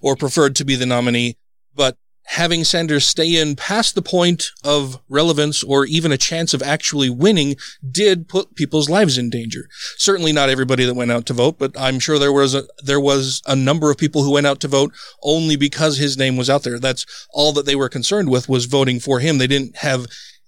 [0.00, 1.36] or preferred to be the nominee.
[1.74, 6.62] But having Sanders stay in past the point of relevance or even a chance of
[6.62, 7.56] actually winning
[7.88, 9.68] did put people's lives in danger.
[9.96, 13.00] Certainly not everybody that went out to vote, but I'm sure there was a, there
[13.00, 16.50] was a number of people who went out to vote only because his name was
[16.50, 16.78] out there.
[16.78, 19.38] That's all that they were concerned with was voting for him.
[19.38, 20.06] They didn't have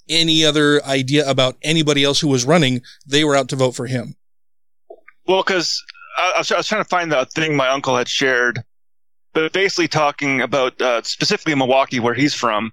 [0.09, 2.83] any other idea about anybody else who was running.
[3.07, 4.17] They were out to vote for him.
[5.27, 5.83] Well, because
[6.17, 8.65] I, I, was, I was trying to find the thing my uncle had shared,
[9.33, 12.73] but basically talking about uh, specifically Milwaukee, where he's from,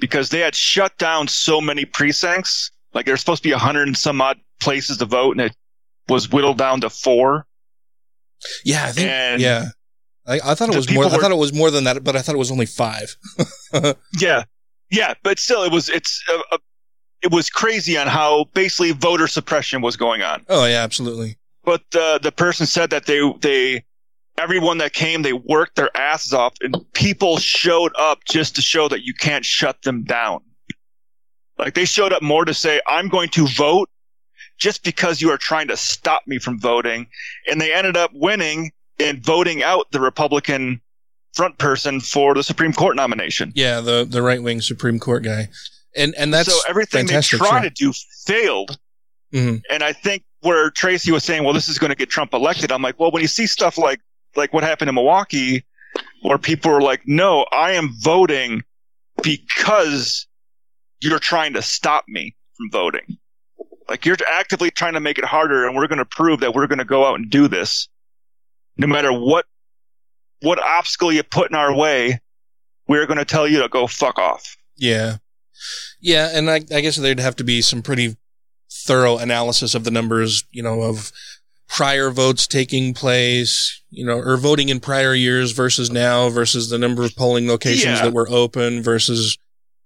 [0.00, 2.70] because they had shut down so many precincts.
[2.92, 5.56] Like there's supposed to be a hundred and some odd places to vote, and it
[6.08, 7.46] was whittled down to four.
[8.64, 9.66] Yeah, I think, And yeah.
[10.26, 11.04] I, I thought it was more.
[11.04, 13.16] people I thought it was more than that, but I thought it was only five.
[14.18, 14.44] Yeah,
[14.90, 16.58] yeah, but still, it was it's uh, uh,
[17.22, 20.44] it was crazy on how basically voter suppression was going on.
[20.48, 21.36] oh yeah, absolutely.
[21.64, 23.84] But uh, the person said that they they
[24.38, 28.88] everyone that came they worked their asses off, and people showed up just to show
[28.88, 30.40] that you can't shut them down.
[31.58, 33.88] Like they showed up more to say, "I'm going to vote."
[34.56, 37.08] Just because you are trying to stop me from voting,
[37.50, 38.70] and they ended up winning
[39.00, 40.80] and voting out the Republican
[41.34, 43.52] front person for the Supreme Court nomination.
[43.54, 45.48] Yeah, the the right wing Supreme Court guy,
[45.96, 47.60] and and that's so everything they tried sure.
[47.62, 47.92] to do
[48.26, 48.78] failed.
[49.32, 49.62] Mhm.
[49.68, 52.70] And I think where Tracy was saying, "Well, this is going to get Trump elected,"
[52.70, 54.00] I'm like, "Well, when you see stuff like
[54.36, 55.64] like what happened in Milwaukee,
[56.22, 58.62] where people are like, no, I am voting
[59.22, 60.26] because
[61.00, 63.18] you're trying to stop me from voting.
[63.88, 66.66] Like you're actively trying to make it harder, and we're going to prove that we're
[66.66, 67.88] going to go out and do this,
[68.76, 69.44] no matter what
[70.40, 72.20] what obstacle you put in our way.
[72.86, 75.18] We're going to tell you to go fuck off." Yeah,
[76.00, 78.16] yeah, and I, I guess there'd have to be some pretty
[78.72, 81.12] thorough analysis of the numbers, you know, of
[81.68, 86.78] prior votes taking place, you know, or voting in prior years versus now versus the
[86.78, 88.02] number of polling locations Yeah.
[88.04, 89.36] that were open versus,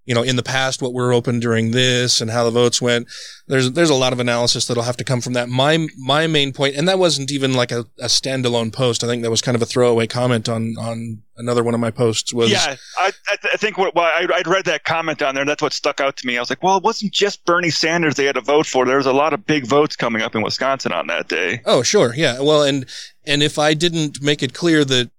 [0.09, 3.07] you know, in the past what were open during this and how the votes went.
[3.47, 5.51] There's there's a lot of analysis that'll have to come from that.
[5.51, 9.05] My my main point, and that wasn't even like a, a standalone post.
[9.05, 11.91] I think that was kind of a throwaway comment on on another one of my
[11.91, 12.33] posts.
[12.33, 15.35] Was yeah, I, I, th- I think what, why I, I'd read that comment on
[15.35, 15.43] there.
[15.43, 16.39] and That's what stuck out to me.
[16.39, 18.87] I was like, well, it wasn't just Bernie Sanders they had to vote for.
[18.87, 21.61] There was a lot of big votes coming up in Wisconsin on that day.
[21.67, 22.15] Oh, sure.
[22.15, 22.41] Yeah.
[22.41, 22.87] Well, and,
[23.27, 25.11] and if I didn't make it clear that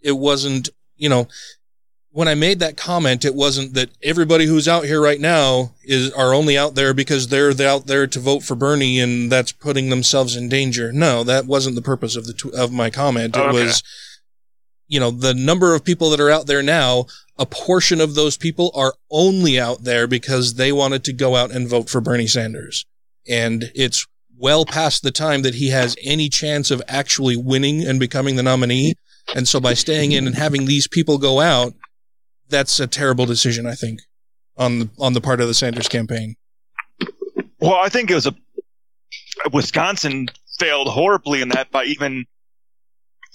[0.00, 1.26] it wasn't, you know,
[2.18, 6.10] when I made that comment, it wasn't that everybody who's out here right now is,
[6.14, 9.88] are only out there because they're out there to vote for Bernie and that's putting
[9.88, 10.90] themselves in danger.
[10.90, 13.36] No, that wasn't the purpose of the, tw- of my comment.
[13.36, 13.52] It okay.
[13.52, 13.84] was,
[14.88, 17.06] you know, the number of people that are out there now,
[17.38, 21.52] a portion of those people are only out there because they wanted to go out
[21.52, 22.84] and vote for Bernie Sanders.
[23.28, 24.04] And it's
[24.36, 28.42] well past the time that he has any chance of actually winning and becoming the
[28.42, 28.94] nominee.
[29.36, 31.74] And so by staying in and having these people go out,
[32.48, 34.00] that's a terrible decision, I think,
[34.56, 36.36] on the, on the part of the Sanders campaign.
[37.60, 38.34] Well, I think it was a
[39.52, 40.28] Wisconsin
[40.58, 42.24] failed horribly in that by even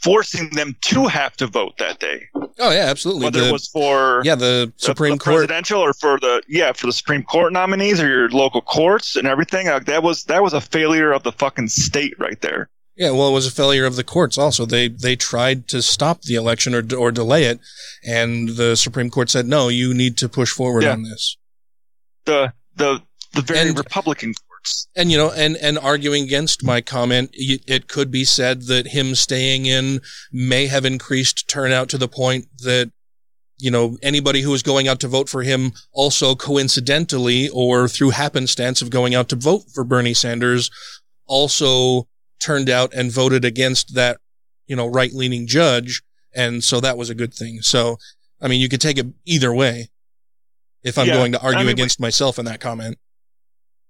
[0.01, 2.27] forcing them to have to vote that day.
[2.59, 3.25] Oh yeah, absolutely.
[3.25, 5.35] Whether The- it was for yeah, the Supreme the Court.
[5.35, 9.27] presidential or for the yeah for the Supreme Court nominees or your local courts and
[9.27, 9.67] everything.
[9.67, 12.69] Like, that was that was a failure of the fucking state right there.
[12.95, 14.37] Yeah, well, it was a failure of the courts.
[14.37, 17.59] Also, they they tried to stop the election or or delay it,
[18.05, 19.67] and the Supreme Court said no.
[19.67, 20.91] You need to push forward Yeah.
[20.93, 21.37] on this.
[22.25, 23.01] The the
[23.33, 24.87] the very And- Republican courts.
[24.95, 29.15] And you know, and and arguing against my comment, it could be said that him
[29.15, 29.99] staying in
[30.31, 32.91] may have increased turnout to the point that
[33.57, 38.11] you know anybody who was going out to vote for him also coincidentally or through
[38.11, 40.69] happenstance of going out to vote for Bernie Sanders
[41.25, 42.07] also
[42.43, 44.17] turned out and voted against that
[44.67, 46.01] you know right leaning judge,
[46.35, 47.61] and so that was a good thing.
[47.61, 47.97] So
[48.41, 49.89] I mean, you could take it either way.
[50.83, 52.97] If I'm Yeah, going to argue I mean, we- against myself in that comment.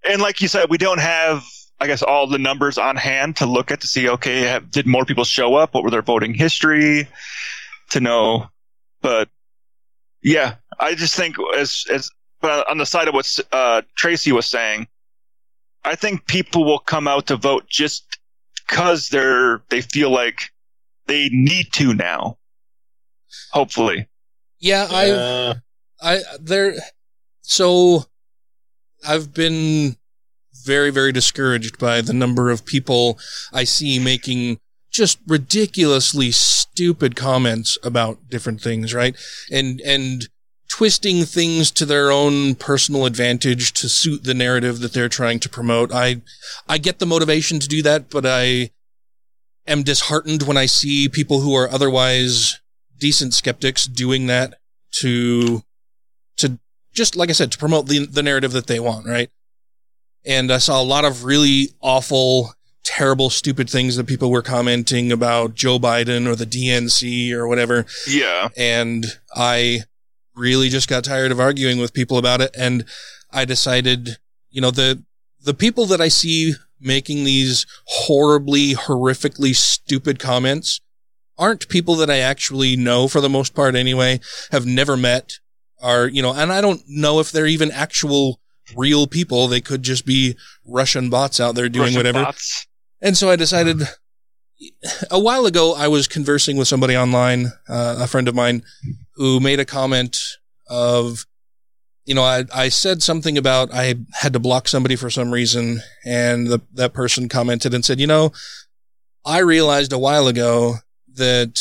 [0.08, 1.44] And like you said, we don't have,
[1.80, 4.86] I guess, all the numbers on hand to look at to see, okay, have, did
[4.86, 5.74] more people show up?
[5.74, 7.08] What were their voting history
[7.92, 8.48] to know?
[9.02, 9.30] But
[10.22, 12.10] yeah, I just think as, as,
[12.42, 14.88] but on the side of what, uh, Tracy was saying,
[15.86, 18.20] I think people will come out to vote just
[18.68, 20.52] because they're, they feel like
[21.08, 22.38] they need to now.
[23.52, 24.08] Hopefully.
[24.60, 25.56] Yeah, I,
[26.02, 26.76] I, there,
[27.42, 28.06] so
[29.06, 29.98] I've been
[30.66, 33.20] very, very discouraged by the number of people
[33.52, 34.60] I see making
[34.92, 39.16] just ridiculously stupid comments about different things, right?
[39.52, 40.30] And, and
[40.70, 45.50] twisting things to their own personal advantage to suit the narrative that they're trying to
[45.50, 45.94] promote.
[45.94, 46.22] I,
[46.68, 48.72] I get the motivation to do that, but I
[49.68, 52.60] am disheartened when I see people who are otherwise
[52.98, 54.56] decent skeptics doing that
[55.02, 55.62] to
[56.38, 56.58] to
[56.94, 59.30] just like I said to promote the the narrative that they want, right?
[60.26, 62.54] And I saw a lot of really awful,
[62.84, 67.86] terrible, stupid things that people were commenting about Joe Biden or the DNC or whatever.
[68.08, 68.50] Yeah.
[68.56, 69.06] And
[69.36, 69.84] I
[70.36, 72.86] really just got tired of arguing with people about it and
[73.34, 74.18] I decided,
[74.52, 75.04] you know, the
[75.44, 80.80] the people that I see making these horribly, horrifically stupid comments
[81.38, 84.20] aren't people that I actually know for the most part anyway,
[84.52, 85.40] have never met,
[85.82, 88.40] are, you know, and I don't know if they're even actual
[88.76, 89.48] real people.
[89.48, 92.24] They could just be Russian bots out there doing Russian whatever.
[92.26, 92.68] bots.
[93.02, 93.82] And so I decided
[95.12, 98.64] a while ago, I was conversing with somebody online, uh, a friend of mine
[99.16, 100.18] who made a comment
[100.70, 101.26] of,
[102.06, 105.82] you know, I, I said something about I had to block somebody for some reason.
[106.06, 108.32] And the, that person commented and said, you know,
[109.26, 110.76] I realized a while ago
[111.14, 111.60] that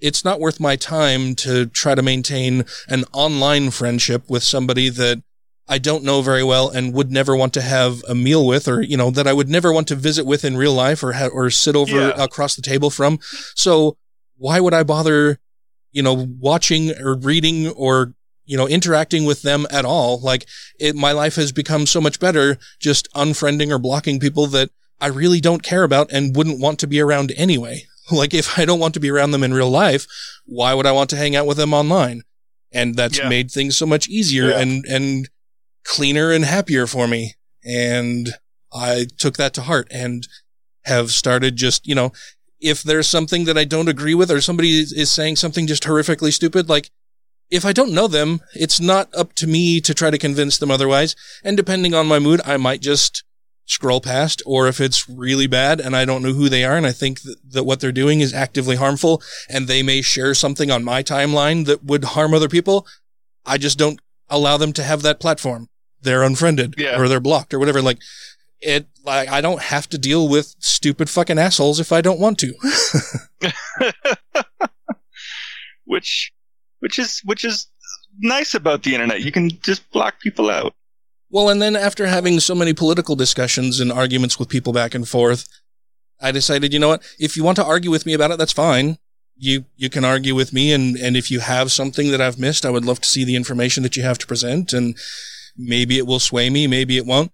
[0.00, 5.22] it's not worth my time to try to maintain an online friendship with somebody that
[5.68, 8.80] I don't know very well and would never want to have a meal with or,
[8.82, 11.28] you know, that I would never want to visit with in real life or ha-
[11.32, 12.22] or sit over Yeah.
[12.22, 13.18] across the table from.
[13.54, 13.96] So
[14.36, 15.38] why would I bother,
[15.92, 18.14] you know, watching or reading or,
[18.44, 20.20] you know, interacting with them at all?
[20.20, 20.46] Like
[20.78, 24.70] it, my life has become so much better just unfriending or blocking people that
[25.00, 27.84] I really don't care about and wouldn't want to be around anyway.
[28.10, 30.06] Like if I don't want to be around them in real life,
[30.44, 32.22] why would I want to hang out with them online?
[32.72, 33.28] And that's Yeah.
[33.28, 34.58] made things so much easier Yeah.
[34.58, 35.28] and, and
[35.84, 37.34] cleaner and happier for me.
[37.64, 38.30] And
[38.72, 40.26] I took that to heart and
[40.84, 42.12] have started just, you know,
[42.62, 46.32] if there's something that I don't agree with or somebody is, saying something just horrifically
[46.32, 46.90] stupid, like
[47.50, 50.70] if I don't know them, it's not up to me to try to convince them
[50.70, 51.14] otherwise.
[51.44, 53.24] And depending on my mood, I might just
[53.66, 56.86] scroll past or if it's really bad and I don't know who they are and
[56.86, 60.70] I think that, that what they're doing is actively harmful and they may share something
[60.70, 62.86] on my timeline that would harm other people,
[63.46, 65.68] I just don't allow them to have that platform.
[66.00, 66.98] They're unfriended Yeah.
[66.98, 67.80] or they're blocked or whatever.
[67.80, 67.98] Like
[68.62, 72.38] it, like I don't have to deal with stupid fucking assholes if I don't want
[72.38, 72.54] to.
[75.84, 76.32] which
[76.80, 77.66] which is which is
[78.20, 79.22] nice about the internet.
[79.22, 80.74] You can just block people out.
[81.30, 85.08] Well, and then after having so many political discussions and arguments with people back and
[85.08, 85.48] forth,
[86.20, 87.02] I decided, you know what?
[87.18, 88.98] If you want to argue with me about it, that's fine.
[89.36, 90.72] You, you can argue with me.
[90.72, 93.34] And, and if you have something that I've missed, I would love to see the
[93.34, 94.74] information that you have to present.
[94.74, 94.94] And
[95.56, 96.66] maybe it will sway me.
[96.66, 97.32] Maybe it won't.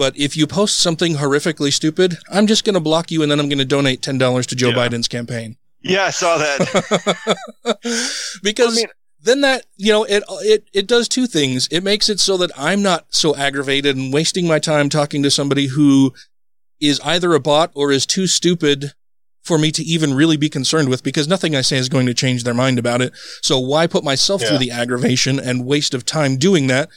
[0.00, 3.38] But if you post something horrifically stupid, I'm just going to block you and then
[3.38, 4.74] I'm going to donate $10 to Joe Yeah.
[4.74, 5.58] Biden's campaign.
[5.82, 7.28] Yeah, I saw that.
[8.42, 8.82] because
[9.22, 11.68] then that you know it it it does two things.
[11.70, 15.30] It makes it so that I'm not so aggravated and wasting my time talking to
[15.30, 16.14] somebody who
[16.80, 18.92] is either a bot or is too stupid
[19.42, 22.14] for me to even really be concerned with because nothing I say is going to
[22.14, 23.12] change their mind about it.
[23.42, 24.48] So why put myself Yeah.
[24.48, 26.88] through the aggravation and waste of time doing that?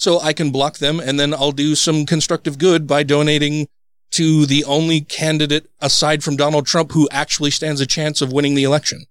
[0.00, 3.68] So I can block them and then I'll do some constructive good by donating
[4.12, 8.54] to the only candidate aside from Donald Trump who actually stands a chance of winning
[8.54, 9.04] the election.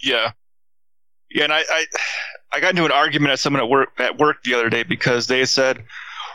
[0.00, 0.30] Yeah.
[1.32, 1.86] Yeah, and I, I
[2.52, 5.26] I got into an argument at someone at work at work the other day because
[5.26, 5.82] they said,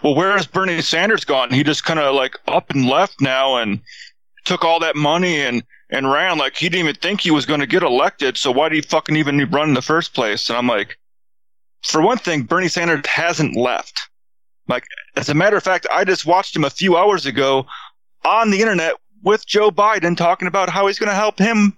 [0.04, 1.50] "Well, where has Bernie Sanders gone?
[1.50, 3.80] He just kind of like up and left now, and
[4.44, 7.62] took all that money and and ran like he didn't even think he was going
[7.62, 8.38] to get elected.
[8.38, 10.50] So why did he fucking even run in the first place?
[10.50, 10.98] And I'm like,
[11.84, 14.00] for one thing, Bernie Sanders hasn't left.
[14.68, 14.84] Like,
[15.16, 17.66] as a matter of fact, I just watched him a few hours ago
[18.26, 21.76] on the internet with Joe Biden talking about how he's going to help him,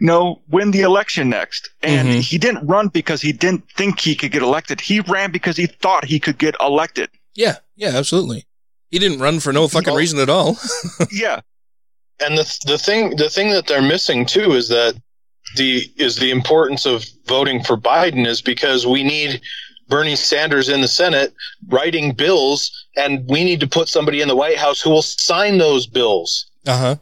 [0.00, 1.70] you know, win the election next.
[1.82, 2.20] And Mhm.
[2.20, 4.80] he didn't run because he didn't think he could get elected.
[4.80, 7.10] He ran because he thought he could get elected.
[7.34, 8.46] Yeah, yeah, absolutely.
[8.90, 10.56] He didn't run for no fucking reason at all.
[11.10, 11.40] yeah.
[12.20, 14.94] And the the thing the thing that they're missing too is that
[15.54, 19.40] the is the importance of voting for Biden is because we need
[19.88, 21.32] Bernie Sanders in the Senate
[21.68, 25.58] writing bills, and we need to put somebody in the White House who will sign
[25.58, 26.50] those bills.
[26.66, 26.96] Uh huh.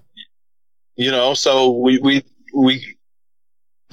[0.96, 2.24] You know, so we we
[2.54, 2.96] we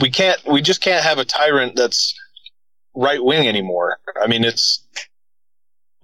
[0.01, 2.13] we can't we just can't have a tyrant that's
[2.95, 3.99] right wing anymore.
[4.21, 4.85] I mean, it's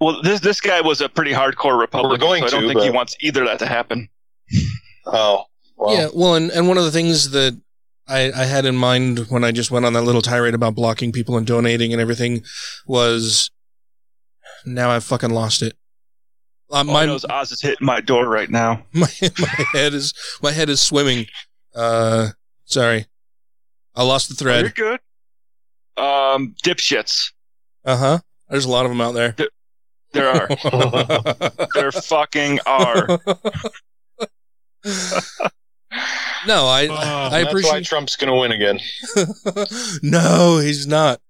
[0.00, 2.80] Well, this this guy was a pretty hardcore Republican, going so I don't to, think
[2.82, 4.08] he wants either of that to happen.
[5.06, 5.44] oh
[5.76, 7.60] well, Yeah, well, and, and one of the things that
[8.08, 11.12] I, I had in mind when I just went on that little tirade about blocking
[11.12, 12.42] people and donating and everything
[12.86, 13.50] was
[14.64, 15.74] now I've fucking lost it.
[16.70, 18.84] Uh, my, I know is Oz is hitting my door right now.
[18.92, 21.26] my my head is my head is swimming.
[21.74, 22.28] Uh,
[22.64, 23.06] sorry,
[23.94, 25.00] I lost the Oh, you're good.
[25.96, 27.32] Um, dipshits.
[27.84, 28.18] Uh huh.
[28.48, 29.34] There's a lot of them out there.
[30.12, 30.48] There are.
[31.74, 33.18] there fucking are.
[36.46, 38.80] no, I I Oh, that's why appreciate Trump's going to win again.
[40.02, 41.20] no, he's not.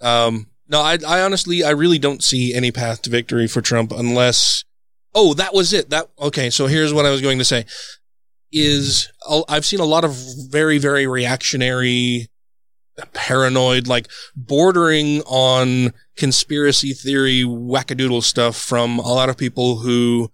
[0.00, 3.92] Um, no, I, I honestly, I really don't see any path to victory for Trump
[3.92, 4.64] unless.
[5.14, 5.90] Oh, that was it.
[5.90, 6.50] That okay.
[6.50, 7.66] So here's what I was going to say:
[8.52, 9.10] is
[9.48, 10.16] I've seen a lot of
[10.48, 12.28] very, very reactionary,
[13.12, 20.30] paranoid, like bordering on conspiracy theory wackadoodle stuff from a lot of people who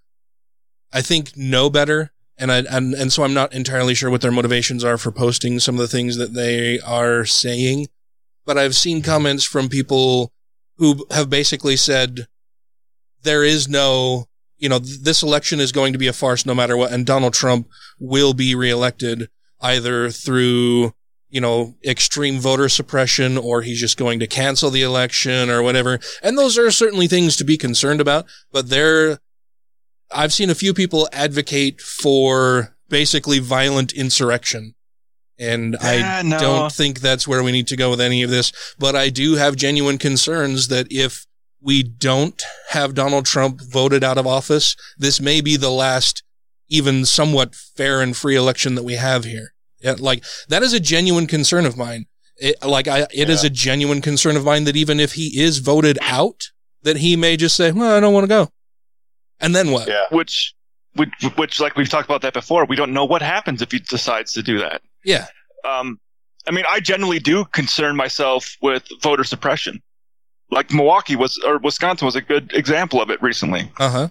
[0.92, 2.12] I think know better.
[2.38, 5.58] And I, and, and so I'm not entirely sure what their motivations are for posting
[5.58, 7.86] some of the things that they are saying.
[8.44, 10.32] But I've seen comments from people
[10.76, 12.26] who have basically said
[13.22, 14.26] there is no,
[14.58, 16.92] you know, th- this election is going to be a farce no matter what.
[16.92, 17.68] And Donald Trump
[17.98, 19.28] will be reelected
[19.60, 20.92] either through,
[21.30, 25.98] you know, extreme voter suppression or he's just going to cancel the election or whatever.
[26.22, 29.18] And those are certainly things to be concerned about, but they're,
[30.10, 34.74] I've seen a few people advocate for basically violent insurrection.
[35.38, 36.38] And Yeah, I no.
[36.38, 38.52] don't think that's where we need to go with any of this.
[38.78, 41.26] But I do have genuine concerns that if
[41.60, 42.40] we don't
[42.70, 46.22] have Donald Trump voted out of office, this may be the last
[46.68, 49.52] even somewhat fair and free election that we have here.
[49.80, 52.06] Yeah, like that is a genuine concern of mine.
[52.38, 55.58] It, like I, it is a genuine concern of mine that even if he is
[55.58, 56.50] voted out,
[56.82, 58.48] that he may just say, well, I don't want to go.
[59.40, 59.88] And then what?
[59.88, 60.04] Yeah.
[60.10, 60.54] Which,
[60.94, 63.78] which, which, like we've talked about that before, we don't know what happens if he
[63.78, 64.82] decides to do that.
[65.04, 65.26] Yeah.
[65.64, 66.00] Um,
[66.48, 69.82] I mean, I generally do concern myself with voter suppression.
[70.50, 73.70] Like Milwaukee was, or Wisconsin was a good example of it recently.
[73.78, 74.08] Uh huh.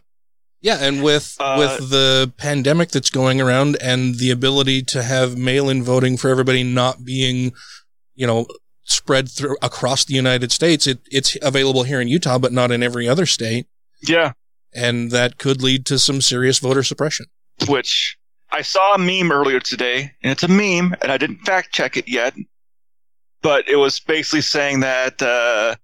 [0.61, 5.37] Yeah, and with Uh, with the pandemic that's going around and the ability to have
[5.37, 7.53] mail-in voting for everybody not being,
[8.15, 8.47] you know,
[8.83, 12.81] spread through across the United States, it it's available here in Utah, but not in
[12.83, 13.67] every other state,
[14.01, 14.33] Yeah.
[14.75, 17.27] And that could lead to some serious voter suppression.
[17.67, 18.17] Which
[18.51, 21.97] I saw a meme earlier today, and it's a meme, and I didn't fact check
[21.97, 22.35] it yet,
[23.41, 25.75] but it was basically saying that uh,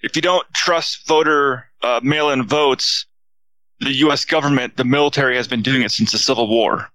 [0.00, 3.06] if you don't trust voter uh, mail-in votes,
[3.80, 4.24] the U.S.
[4.24, 6.88] government, the military, has been doing it since the Civil War.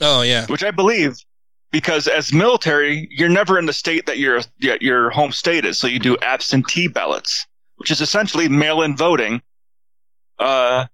[0.00, 1.16] Oh yeah, which I believe
[1.74, 5.88] because as military, you're never in the state that your your home state is, so
[5.88, 9.42] you do absentee ballots, which is essentially mail-in voting.
[10.38, 10.86] Uh,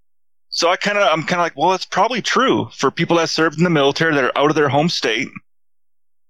[0.48, 3.30] so I kind of I'm kind of like, well, it's probably true for people that
[3.30, 5.28] served in the military that are out of their home state.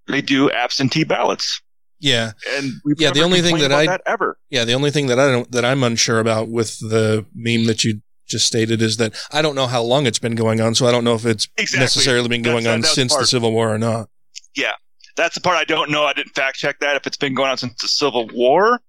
[0.08, 1.60] They do absentee ballots,
[2.00, 3.10] yeah, and we've yeah.
[3.12, 4.36] The only thing that I that ever.
[4.50, 7.84] yeah, the only thing that I don't that I'm unsure about with the meme that
[7.84, 10.86] you just stated is that I don't know how long it's been going on, so
[10.86, 11.80] I don't know if it's Exactly.
[11.80, 13.26] necessarily been going That's- on that's since the.
[13.26, 14.08] Civil War or not.
[14.56, 14.72] Yeah,
[15.16, 16.04] that's the part I don't know.
[16.04, 18.80] I didn't fact check that if it's been going on since the Civil War,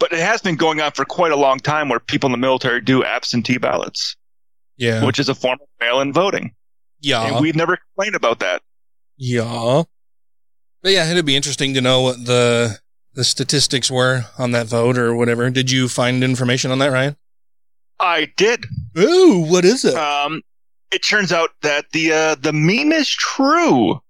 [0.00, 2.38] but it has been going on for quite a long time where people in the
[2.38, 4.16] military do absentee ballots,
[4.76, 6.52] Yeah, which is a form of mail-in voting.
[7.00, 7.26] yeah.
[7.28, 8.62] And we've never complained about that.
[9.16, 9.84] Yeah.
[10.82, 12.78] But yeah, it'd be interesting to know what the
[13.14, 15.50] the statistics were on that vote or whatever.
[15.50, 17.16] Did you find information on that, Ryan?
[17.98, 18.64] I did.
[18.98, 19.94] Ooh, what is it?
[19.94, 20.40] Um,
[20.90, 24.00] it turns out that the uh, the meme is true.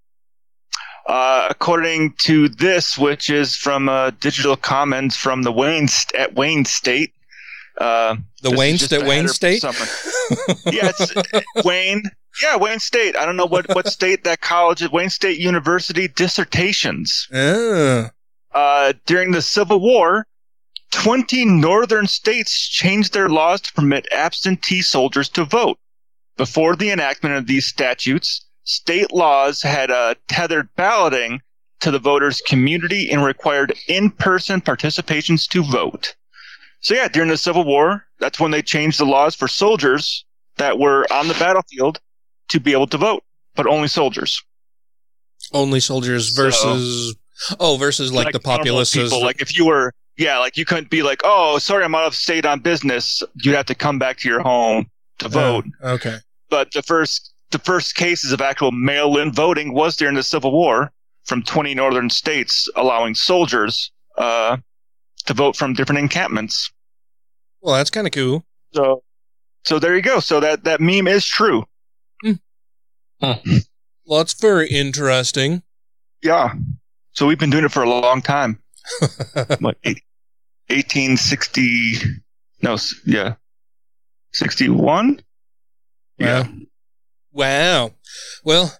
[1.11, 6.34] Uh, according to this, which is from uh, Digital Commons from the Wayne st- at
[6.34, 7.12] Wayne State.
[7.80, 9.62] Uh, The Wayne just Sta- a Wayne State?
[10.66, 12.04] yeah, it's uh, Wayne
[12.40, 13.16] Yeah, Wayne State.
[13.16, 14.92] I don't know what, what state that college is.
[14.92, 17.26] Wayne State University dissertations.
[17.34, 18.11] Ah.
[18.54, 20.26] Uh, during the Civil War,
[20.92, 25.76] 20 northern states changed their laws to permit absentee soldiers to vote.
[26.36, 31.40] Before the enactment of these statutes, state laws had uh, tethered balloting
[31.80, 36.14] to the voters' community and required in-person participations to vote.
[36.80, 40.24] So yeah, during the Civil War, that's when they changed the laws for soldiers
[40.56, 42.00] that were on the battlefield
[42.48, 43.22] to be able to vote,
[43.54, 44.42] but only soldiers.
[45.52, 47.16] Only soldiers So- versus
[47.58, 48.92] oh versus like, the normal populace.
[48.94, 49.22] people.
[49.22, 52.14] Like if you were, yeah, like you couldn't be like, oh, sorry, I'm out of
[52.14, 53.22] state on business.
[53.42, 55.64] You'd have to come back to your home to vote.
[55.82, 56.18] Oh, okay.
[56.50, 60.92] But the first, the first cases of actual mail-in voting was during the Civil War
[61.24, 64.57] from 20 northern states allowing soldiers, uh,
[65.26, 66.70] to vote from different encampments.
[67.61, 68.44] Well, that's kind of cool.
[68.74, 69.03] So,
[69.64, 70.20] so there you go.
[70.20, 71.64] So that, that meme is true.
[73.22, 75.62] Well, it's very interesting.
[76.22, 76.55] Yeah.
[77.12, 78.62] So we've been doing it for a long time.
[79.61, 80.03] what, eight-
[80.68, 81.94] 1860,
[82.62, 83.34] no, yeah,
[84.32, 85.20] 61?
[86.18, 86.42] Yeah.
[86.42, 86.48] Wow.
[88.45, 88.78] Well,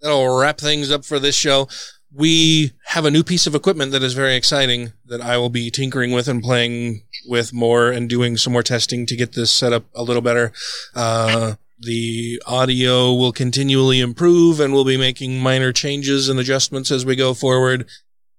[0.00, 1.68] that'll wrap things up for this show.
[2.12, 5.70] We have a new piece of equipment that is very exciting that I will be
[5.70, 9.72] tinkering with and playing with more and doing some more testing to get this set
[9.72, 10.52] up a little better.
[10.94, 17.04] Uh, the audio will continually improve and we'll be making minor changes and adjustments as
[17.04, 17.86] we go forward.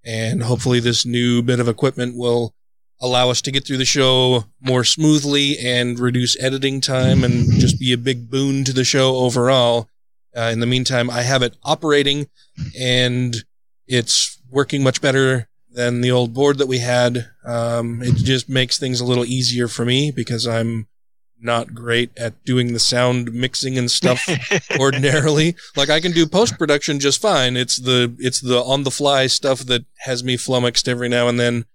[0.03, 2.55] And hopefully this new bit of equipment will
[3.01, 7.79] allow us to get through the show more smoothly and reduce editing time and just
[7.79, 9.87] be a big boon to the show overall.
[10.35, 12.27] Uh, in the meantime, I have it operating
[12.79, 13.35] and
[13.87, 17.29] it's working much better than the old board that we had.
[17.45, 20.87] Um, it just makes things a little easier for me because I'm
[21.41, 24.27] not great at doing the sound mixing and stuff
[24.79, 25.55] ordinarily.
[25.75, 27.55] Like I can do post production just fine.
[27.55, 31.39] It's the it's the on the fly stuff that has me flummoxed every now and
[31.39, 31.65] then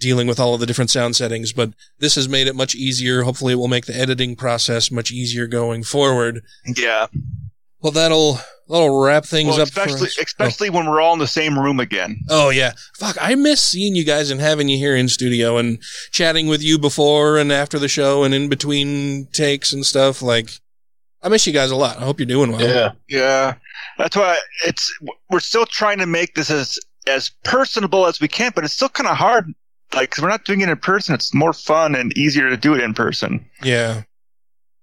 [0.00, 3.22] dealing with all of the different sound settings, but this has made it much easier.
[3.22, 6.42] Hopefully it will make the editing process much easier going forward.
[6.76, 7.06] Yeah.
[7.80, 8.38] Well, that'll
[8.68, 9.68] that'll wrap things Well, up.
[9.68, 10.18] for especially, us.
[10.18, 12.18] especially when we're all in the same room again.
[12.30, 12.72] Oh, oh yeah.
[12.96, 15.78] Fuck, I miss seeing you guys and having you here in studio and
[16.10, 20.22] chatting with you before and after the show and in between takes and stuff.
[20.22, 20.48] Like,
[21.22, 21.98] I miss you guys a lot.
[21.98, 22.60] I hope you're doing well.
[22.62, 23.54] Yeah, yeah.
[23.98, 24.92] That's why it's,
[25.30, 28.88] we're still trying to make this as, as personable as we can, but it's still
[28.88, 29.52] kind of hard.
[29.94, 31.14] Like, 'cause we're not doing it in person.
[31.14, 33.44] It's more fun and easier to do it in person.
[33.62, 34.02] Yeah.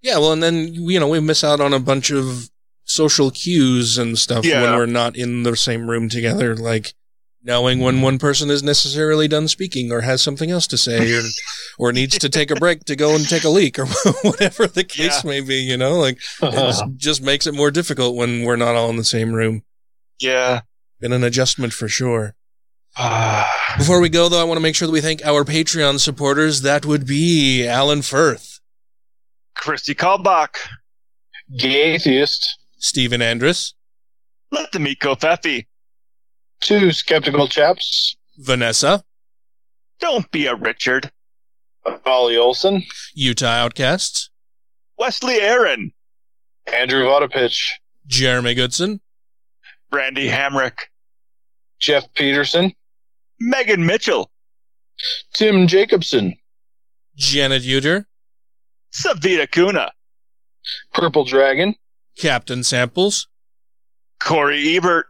[0.01, 2.49] Yeah, well, and then, you know, we miss out on a bunch of
[2.85, 6.93] social cues and stuff when we're not in the same room together, like
[7.43, 11.21] knowing when one person is necessarily done speaking or has something else to say or,
[11.79, 13.85] or needs to take a break to go and take a leak or
[14.23, 18.15] whatever the case may be, you know, like it just- just makes it more difficult
[18.15, 19.63] when we're not all in the same room.
[20.19, 20.61] Yeah.
[20.99, 22.35] Been an adjustment for sure.
[23.77, 26.61] Before we go, though, I want to make sure that we thank our Patreon supporters.
[26.61, 28.59] That would be Alan Firth,
[29.55, 30.55] Christy Kalbach,
[31.57, 33.73] Gay Atheist, Stephen Andrus,
[34.51, 35.67] Let the meat go, Feffy.
[36.59, 39.03] Two Skeptical Chaps, Vanessa,
[39.99, 41.11] Don't be a Richard.
[42.05, 42.83] Ollie Olson,
[43.15, 44.29] Utah Outcasts,
[44.99, 45.91] Wesley Aaron,
[46.71, 47.59] Andrew Vodopich,
[48.05, 49.01] Jeremy Goodson,
[49.89, 50.77] Brandy Hamrick,
[51.79, 52.73] Jeff Peterson,
[53.41, 54.31] Megan Mitchell,
[55.33, 56.35] Tim Jacobson,
[57.15, 58.05] Janet Uter,
[58.93, 59.91] Savita Kuna,
[60.93, 61.75] Purple Dragon,
[62.17, 63.27] Captain Samples,
[64.19, 65.07] Corey Ebert,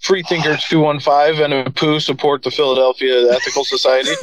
[0.00, 4.10] Freethinker 215, and a poo support the Philadelphia Ethical Society.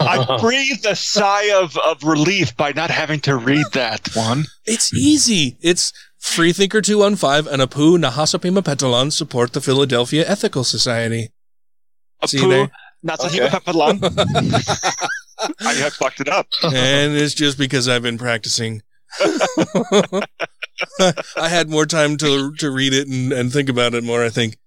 [0.00, 4.46] I breathed a sigh of, of relief by not having to read that one.
[4.64, 5.58] It's easy.
[5.60, 5.92] It's
[6.26, 11.30] Freethinker 215 and Apu Nahasapima Petalan support the Philadelphia Ethical Society.
[12.26, 12.70] See Apu there?
[13.06, 14.00] Nasahima Papalan.
[15.66, 16.46] I have fucked it up.
[16.62, 18.82] and it's just because I've been practicing.
[20.98, 24.28] I had more time to to read it and, and think about it more, I
[24.28, 24.58] think.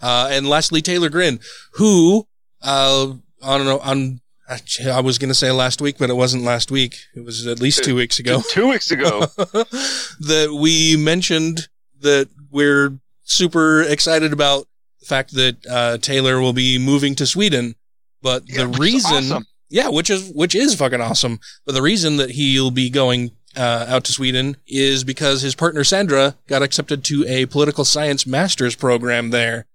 [0.00, 1.40] Uh, and lastly, Taylor Grin,
[1.72, 2.28] who,
[2.62, 6.44] uh, I don't know, on, I was going to say last week, but it wasn't
[6.44, 6.96] last week.
[7.14, 8.42] It was at least two weeks ago.
[8.50, 9.20] Two weeks ago.
[9.36, 11.68] that we mentioned
[12.00, 14.68] that we're super excited about
[15.00, 17.74] the fact that uh, Taylor will be moving to Sweden,
[18.22, 19.46] but the reason, awesome.
[19.68, 21.40] yeah, which is which is fucking awesome.
[21.64, 25.82] But the reason that he'll be going uh, out to Sweden is because his partner
[25.84, 29.66] Sandra got accepted to a political science master's program there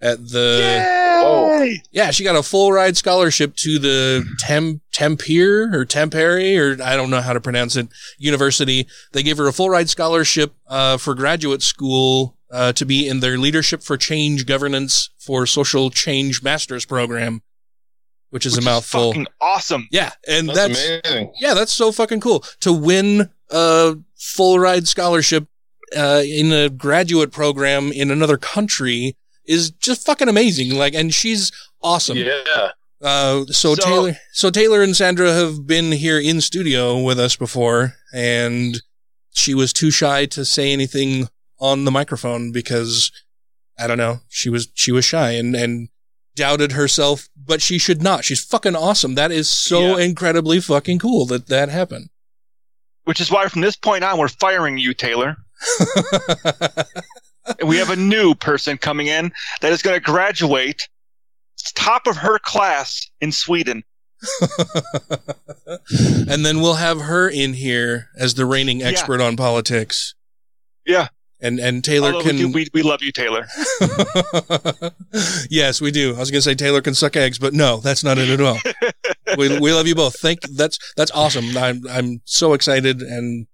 [0.00, 0.97] at the.
[1.48, 1.82] Yay!
[1.90, 6.94] Yeah, she got a full ride scholarship to the Tem Tempere or Tempere or I
[6.96, 7.88] don't know how to pronounce it
[8.18, 8.86] university.
[9.12, 13.20] They gave her a full ride scholarship uh, for graduate school uh, to be in
[13.20, 17.42] their Leadership for Change Governance for Social Change Masters program,
[18.30, 19.12] which is Which a mouthful.
[19.12, 19.86] fucking awesome.
[19.90, 21.32] Yeah, and That's that's, amazing.
[21.40, 25.46] yeah, that's so fucking cool to win a full ride scholarship
[25.96, 29.16] uh, in a graduate program in another country
[29.48, 30.76] is just fucking amazing.
[30.76, 31.50] Like, and she's
[31.82, 32.18] awesome.
[32.18, 32.70] Yeah.
[33.02, 37.34] Uh, so, So- Taylor, so Taylor and Sandra have been here in studio with us
[37.36, 38.80] before, and
[39.34, 41.28] she was too shy to say anything
[41.60, 43.10] on the microphone because
[43.78, 45.88] I don't know, she was she was shy and and
[46.34, 48.24] doubted herself, but she should not.
[48.24, 49.14] She's fucking awesome.
[49.14, 52.10] That is so incredibly fucking cool that that happened.
[53.04, 55.36] Which is why from this point on, we're firing you, Taylor.
[57.66, 60.88] we have a new person coming in that is going to graduate
[61.74, 63.82] top of her class in Sweden.
[66.28, 68.88] and then we'll have her in here as the reigning Yeah.
[68.88, 70.14] expert on politics.
[70.86, 71.08] Yeah.
[71.40, 73.46] And and Taylor Although we, do- can we, we love you, Taylor.
[75.50, 76.16] yes, we do.
[76.16, 78.40] I was going to say Taylor can suck eggs, but no, that's not it at
[78.40, 78.58] all.
[79.38, 80.18] we we love you both.
[80.18, 81.56] Thank that's that's awesome.
[81.56, 83.46] I'm I'm so excited and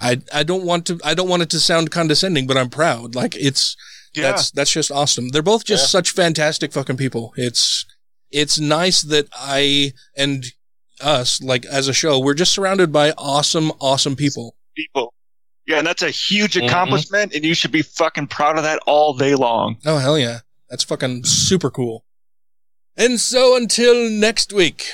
[0.00, 3.14] I I don't want to I don't want it to sound condescending, but I'm proud.
[3.14, 3.76] Like it's
[4.14, 4.30] Yeah.
[4.30, 5.28] that's that's just awesome.
[5.30, 6.00] They're both just Yeah.
[6.00, 7.32] such fantastic fucking people.
[7.36, 7.84] It's
[8.30, 10.44] it's nice that I and
[11.00, 14.56] us like as a show, we're just surrounded by awesome awesome people.
[14.76, 15.14] People.
[15.66, 16.66] Yeah, and that's a huge mm-hmm.
[16.66, 19.76] accomplishment, and you should be fucking proud of that all day long.
[19.84, 20.40] Oh hell yeah.
[20.70, 22.04] That's fucking super cool.
[22.96, 24.86] And so until next week,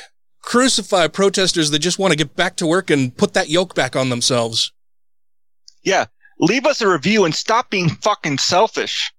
[0.45, 3.97] crucify protesters that just want to get back to work and put that yoke back
[3.97, 4.73] on themselves.
[5.83, 6.07] Yeah,
[6.39, 9.13] leave us a review and stop being fucking selfish.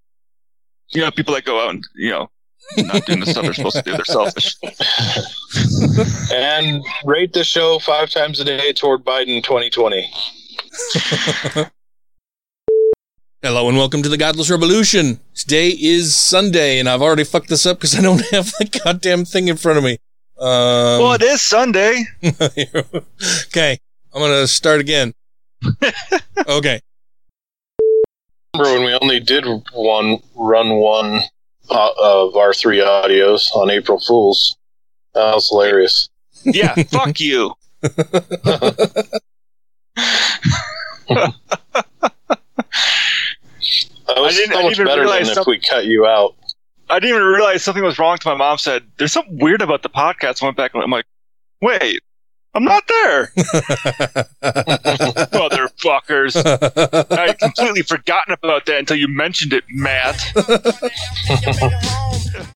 [0.89, 2.29] You know, people that go out and, you know,
[2.77, 4.55] not doing the stuff they're supposed to do, they're selfish.
[6.31, 10.09] and rate the show five times a day toward Biden 2020.
[13.41, 15.19] Hello and welcome to the Godless Revolution.
[15.35, 19.25] Today is Sunday and I've already fucked this up because I don't have the goddamn
[19.25, 19.99] thing in front of me.
[20.37, 22.03] Um, well, it is Sunday.
[23.47, 23.77] okay,
[24.13, 25.13] I'm gonna start again.
[26.47, 26.81] okay.
[28.53, 31.21] Remember when we only did one run one
[31.69, 34.57] uh, of our three audios on April Fools?
[35.13, 36.09] That was hilarious.
[36.43, 37.53] Yeah, fuck you.
[44.07, 46.05] That was I didn't- I so didn't much better realize than if we cut you
[46.05, 46.35] out.
[46.89, 49.83] I didn't even realize something was wrong To my mom said, There's something weird about
[49.83, 50.41] the podcast.
[50.41, 51.05] I went back and I'm like,
[51.61, 52.01] Wait,
[52.53, 53.31] I'm not there.
[55.33, 56.35] Motherfuckers.
[57.11, 60.21] I completely forgotten about that until you mentioned it, Matt.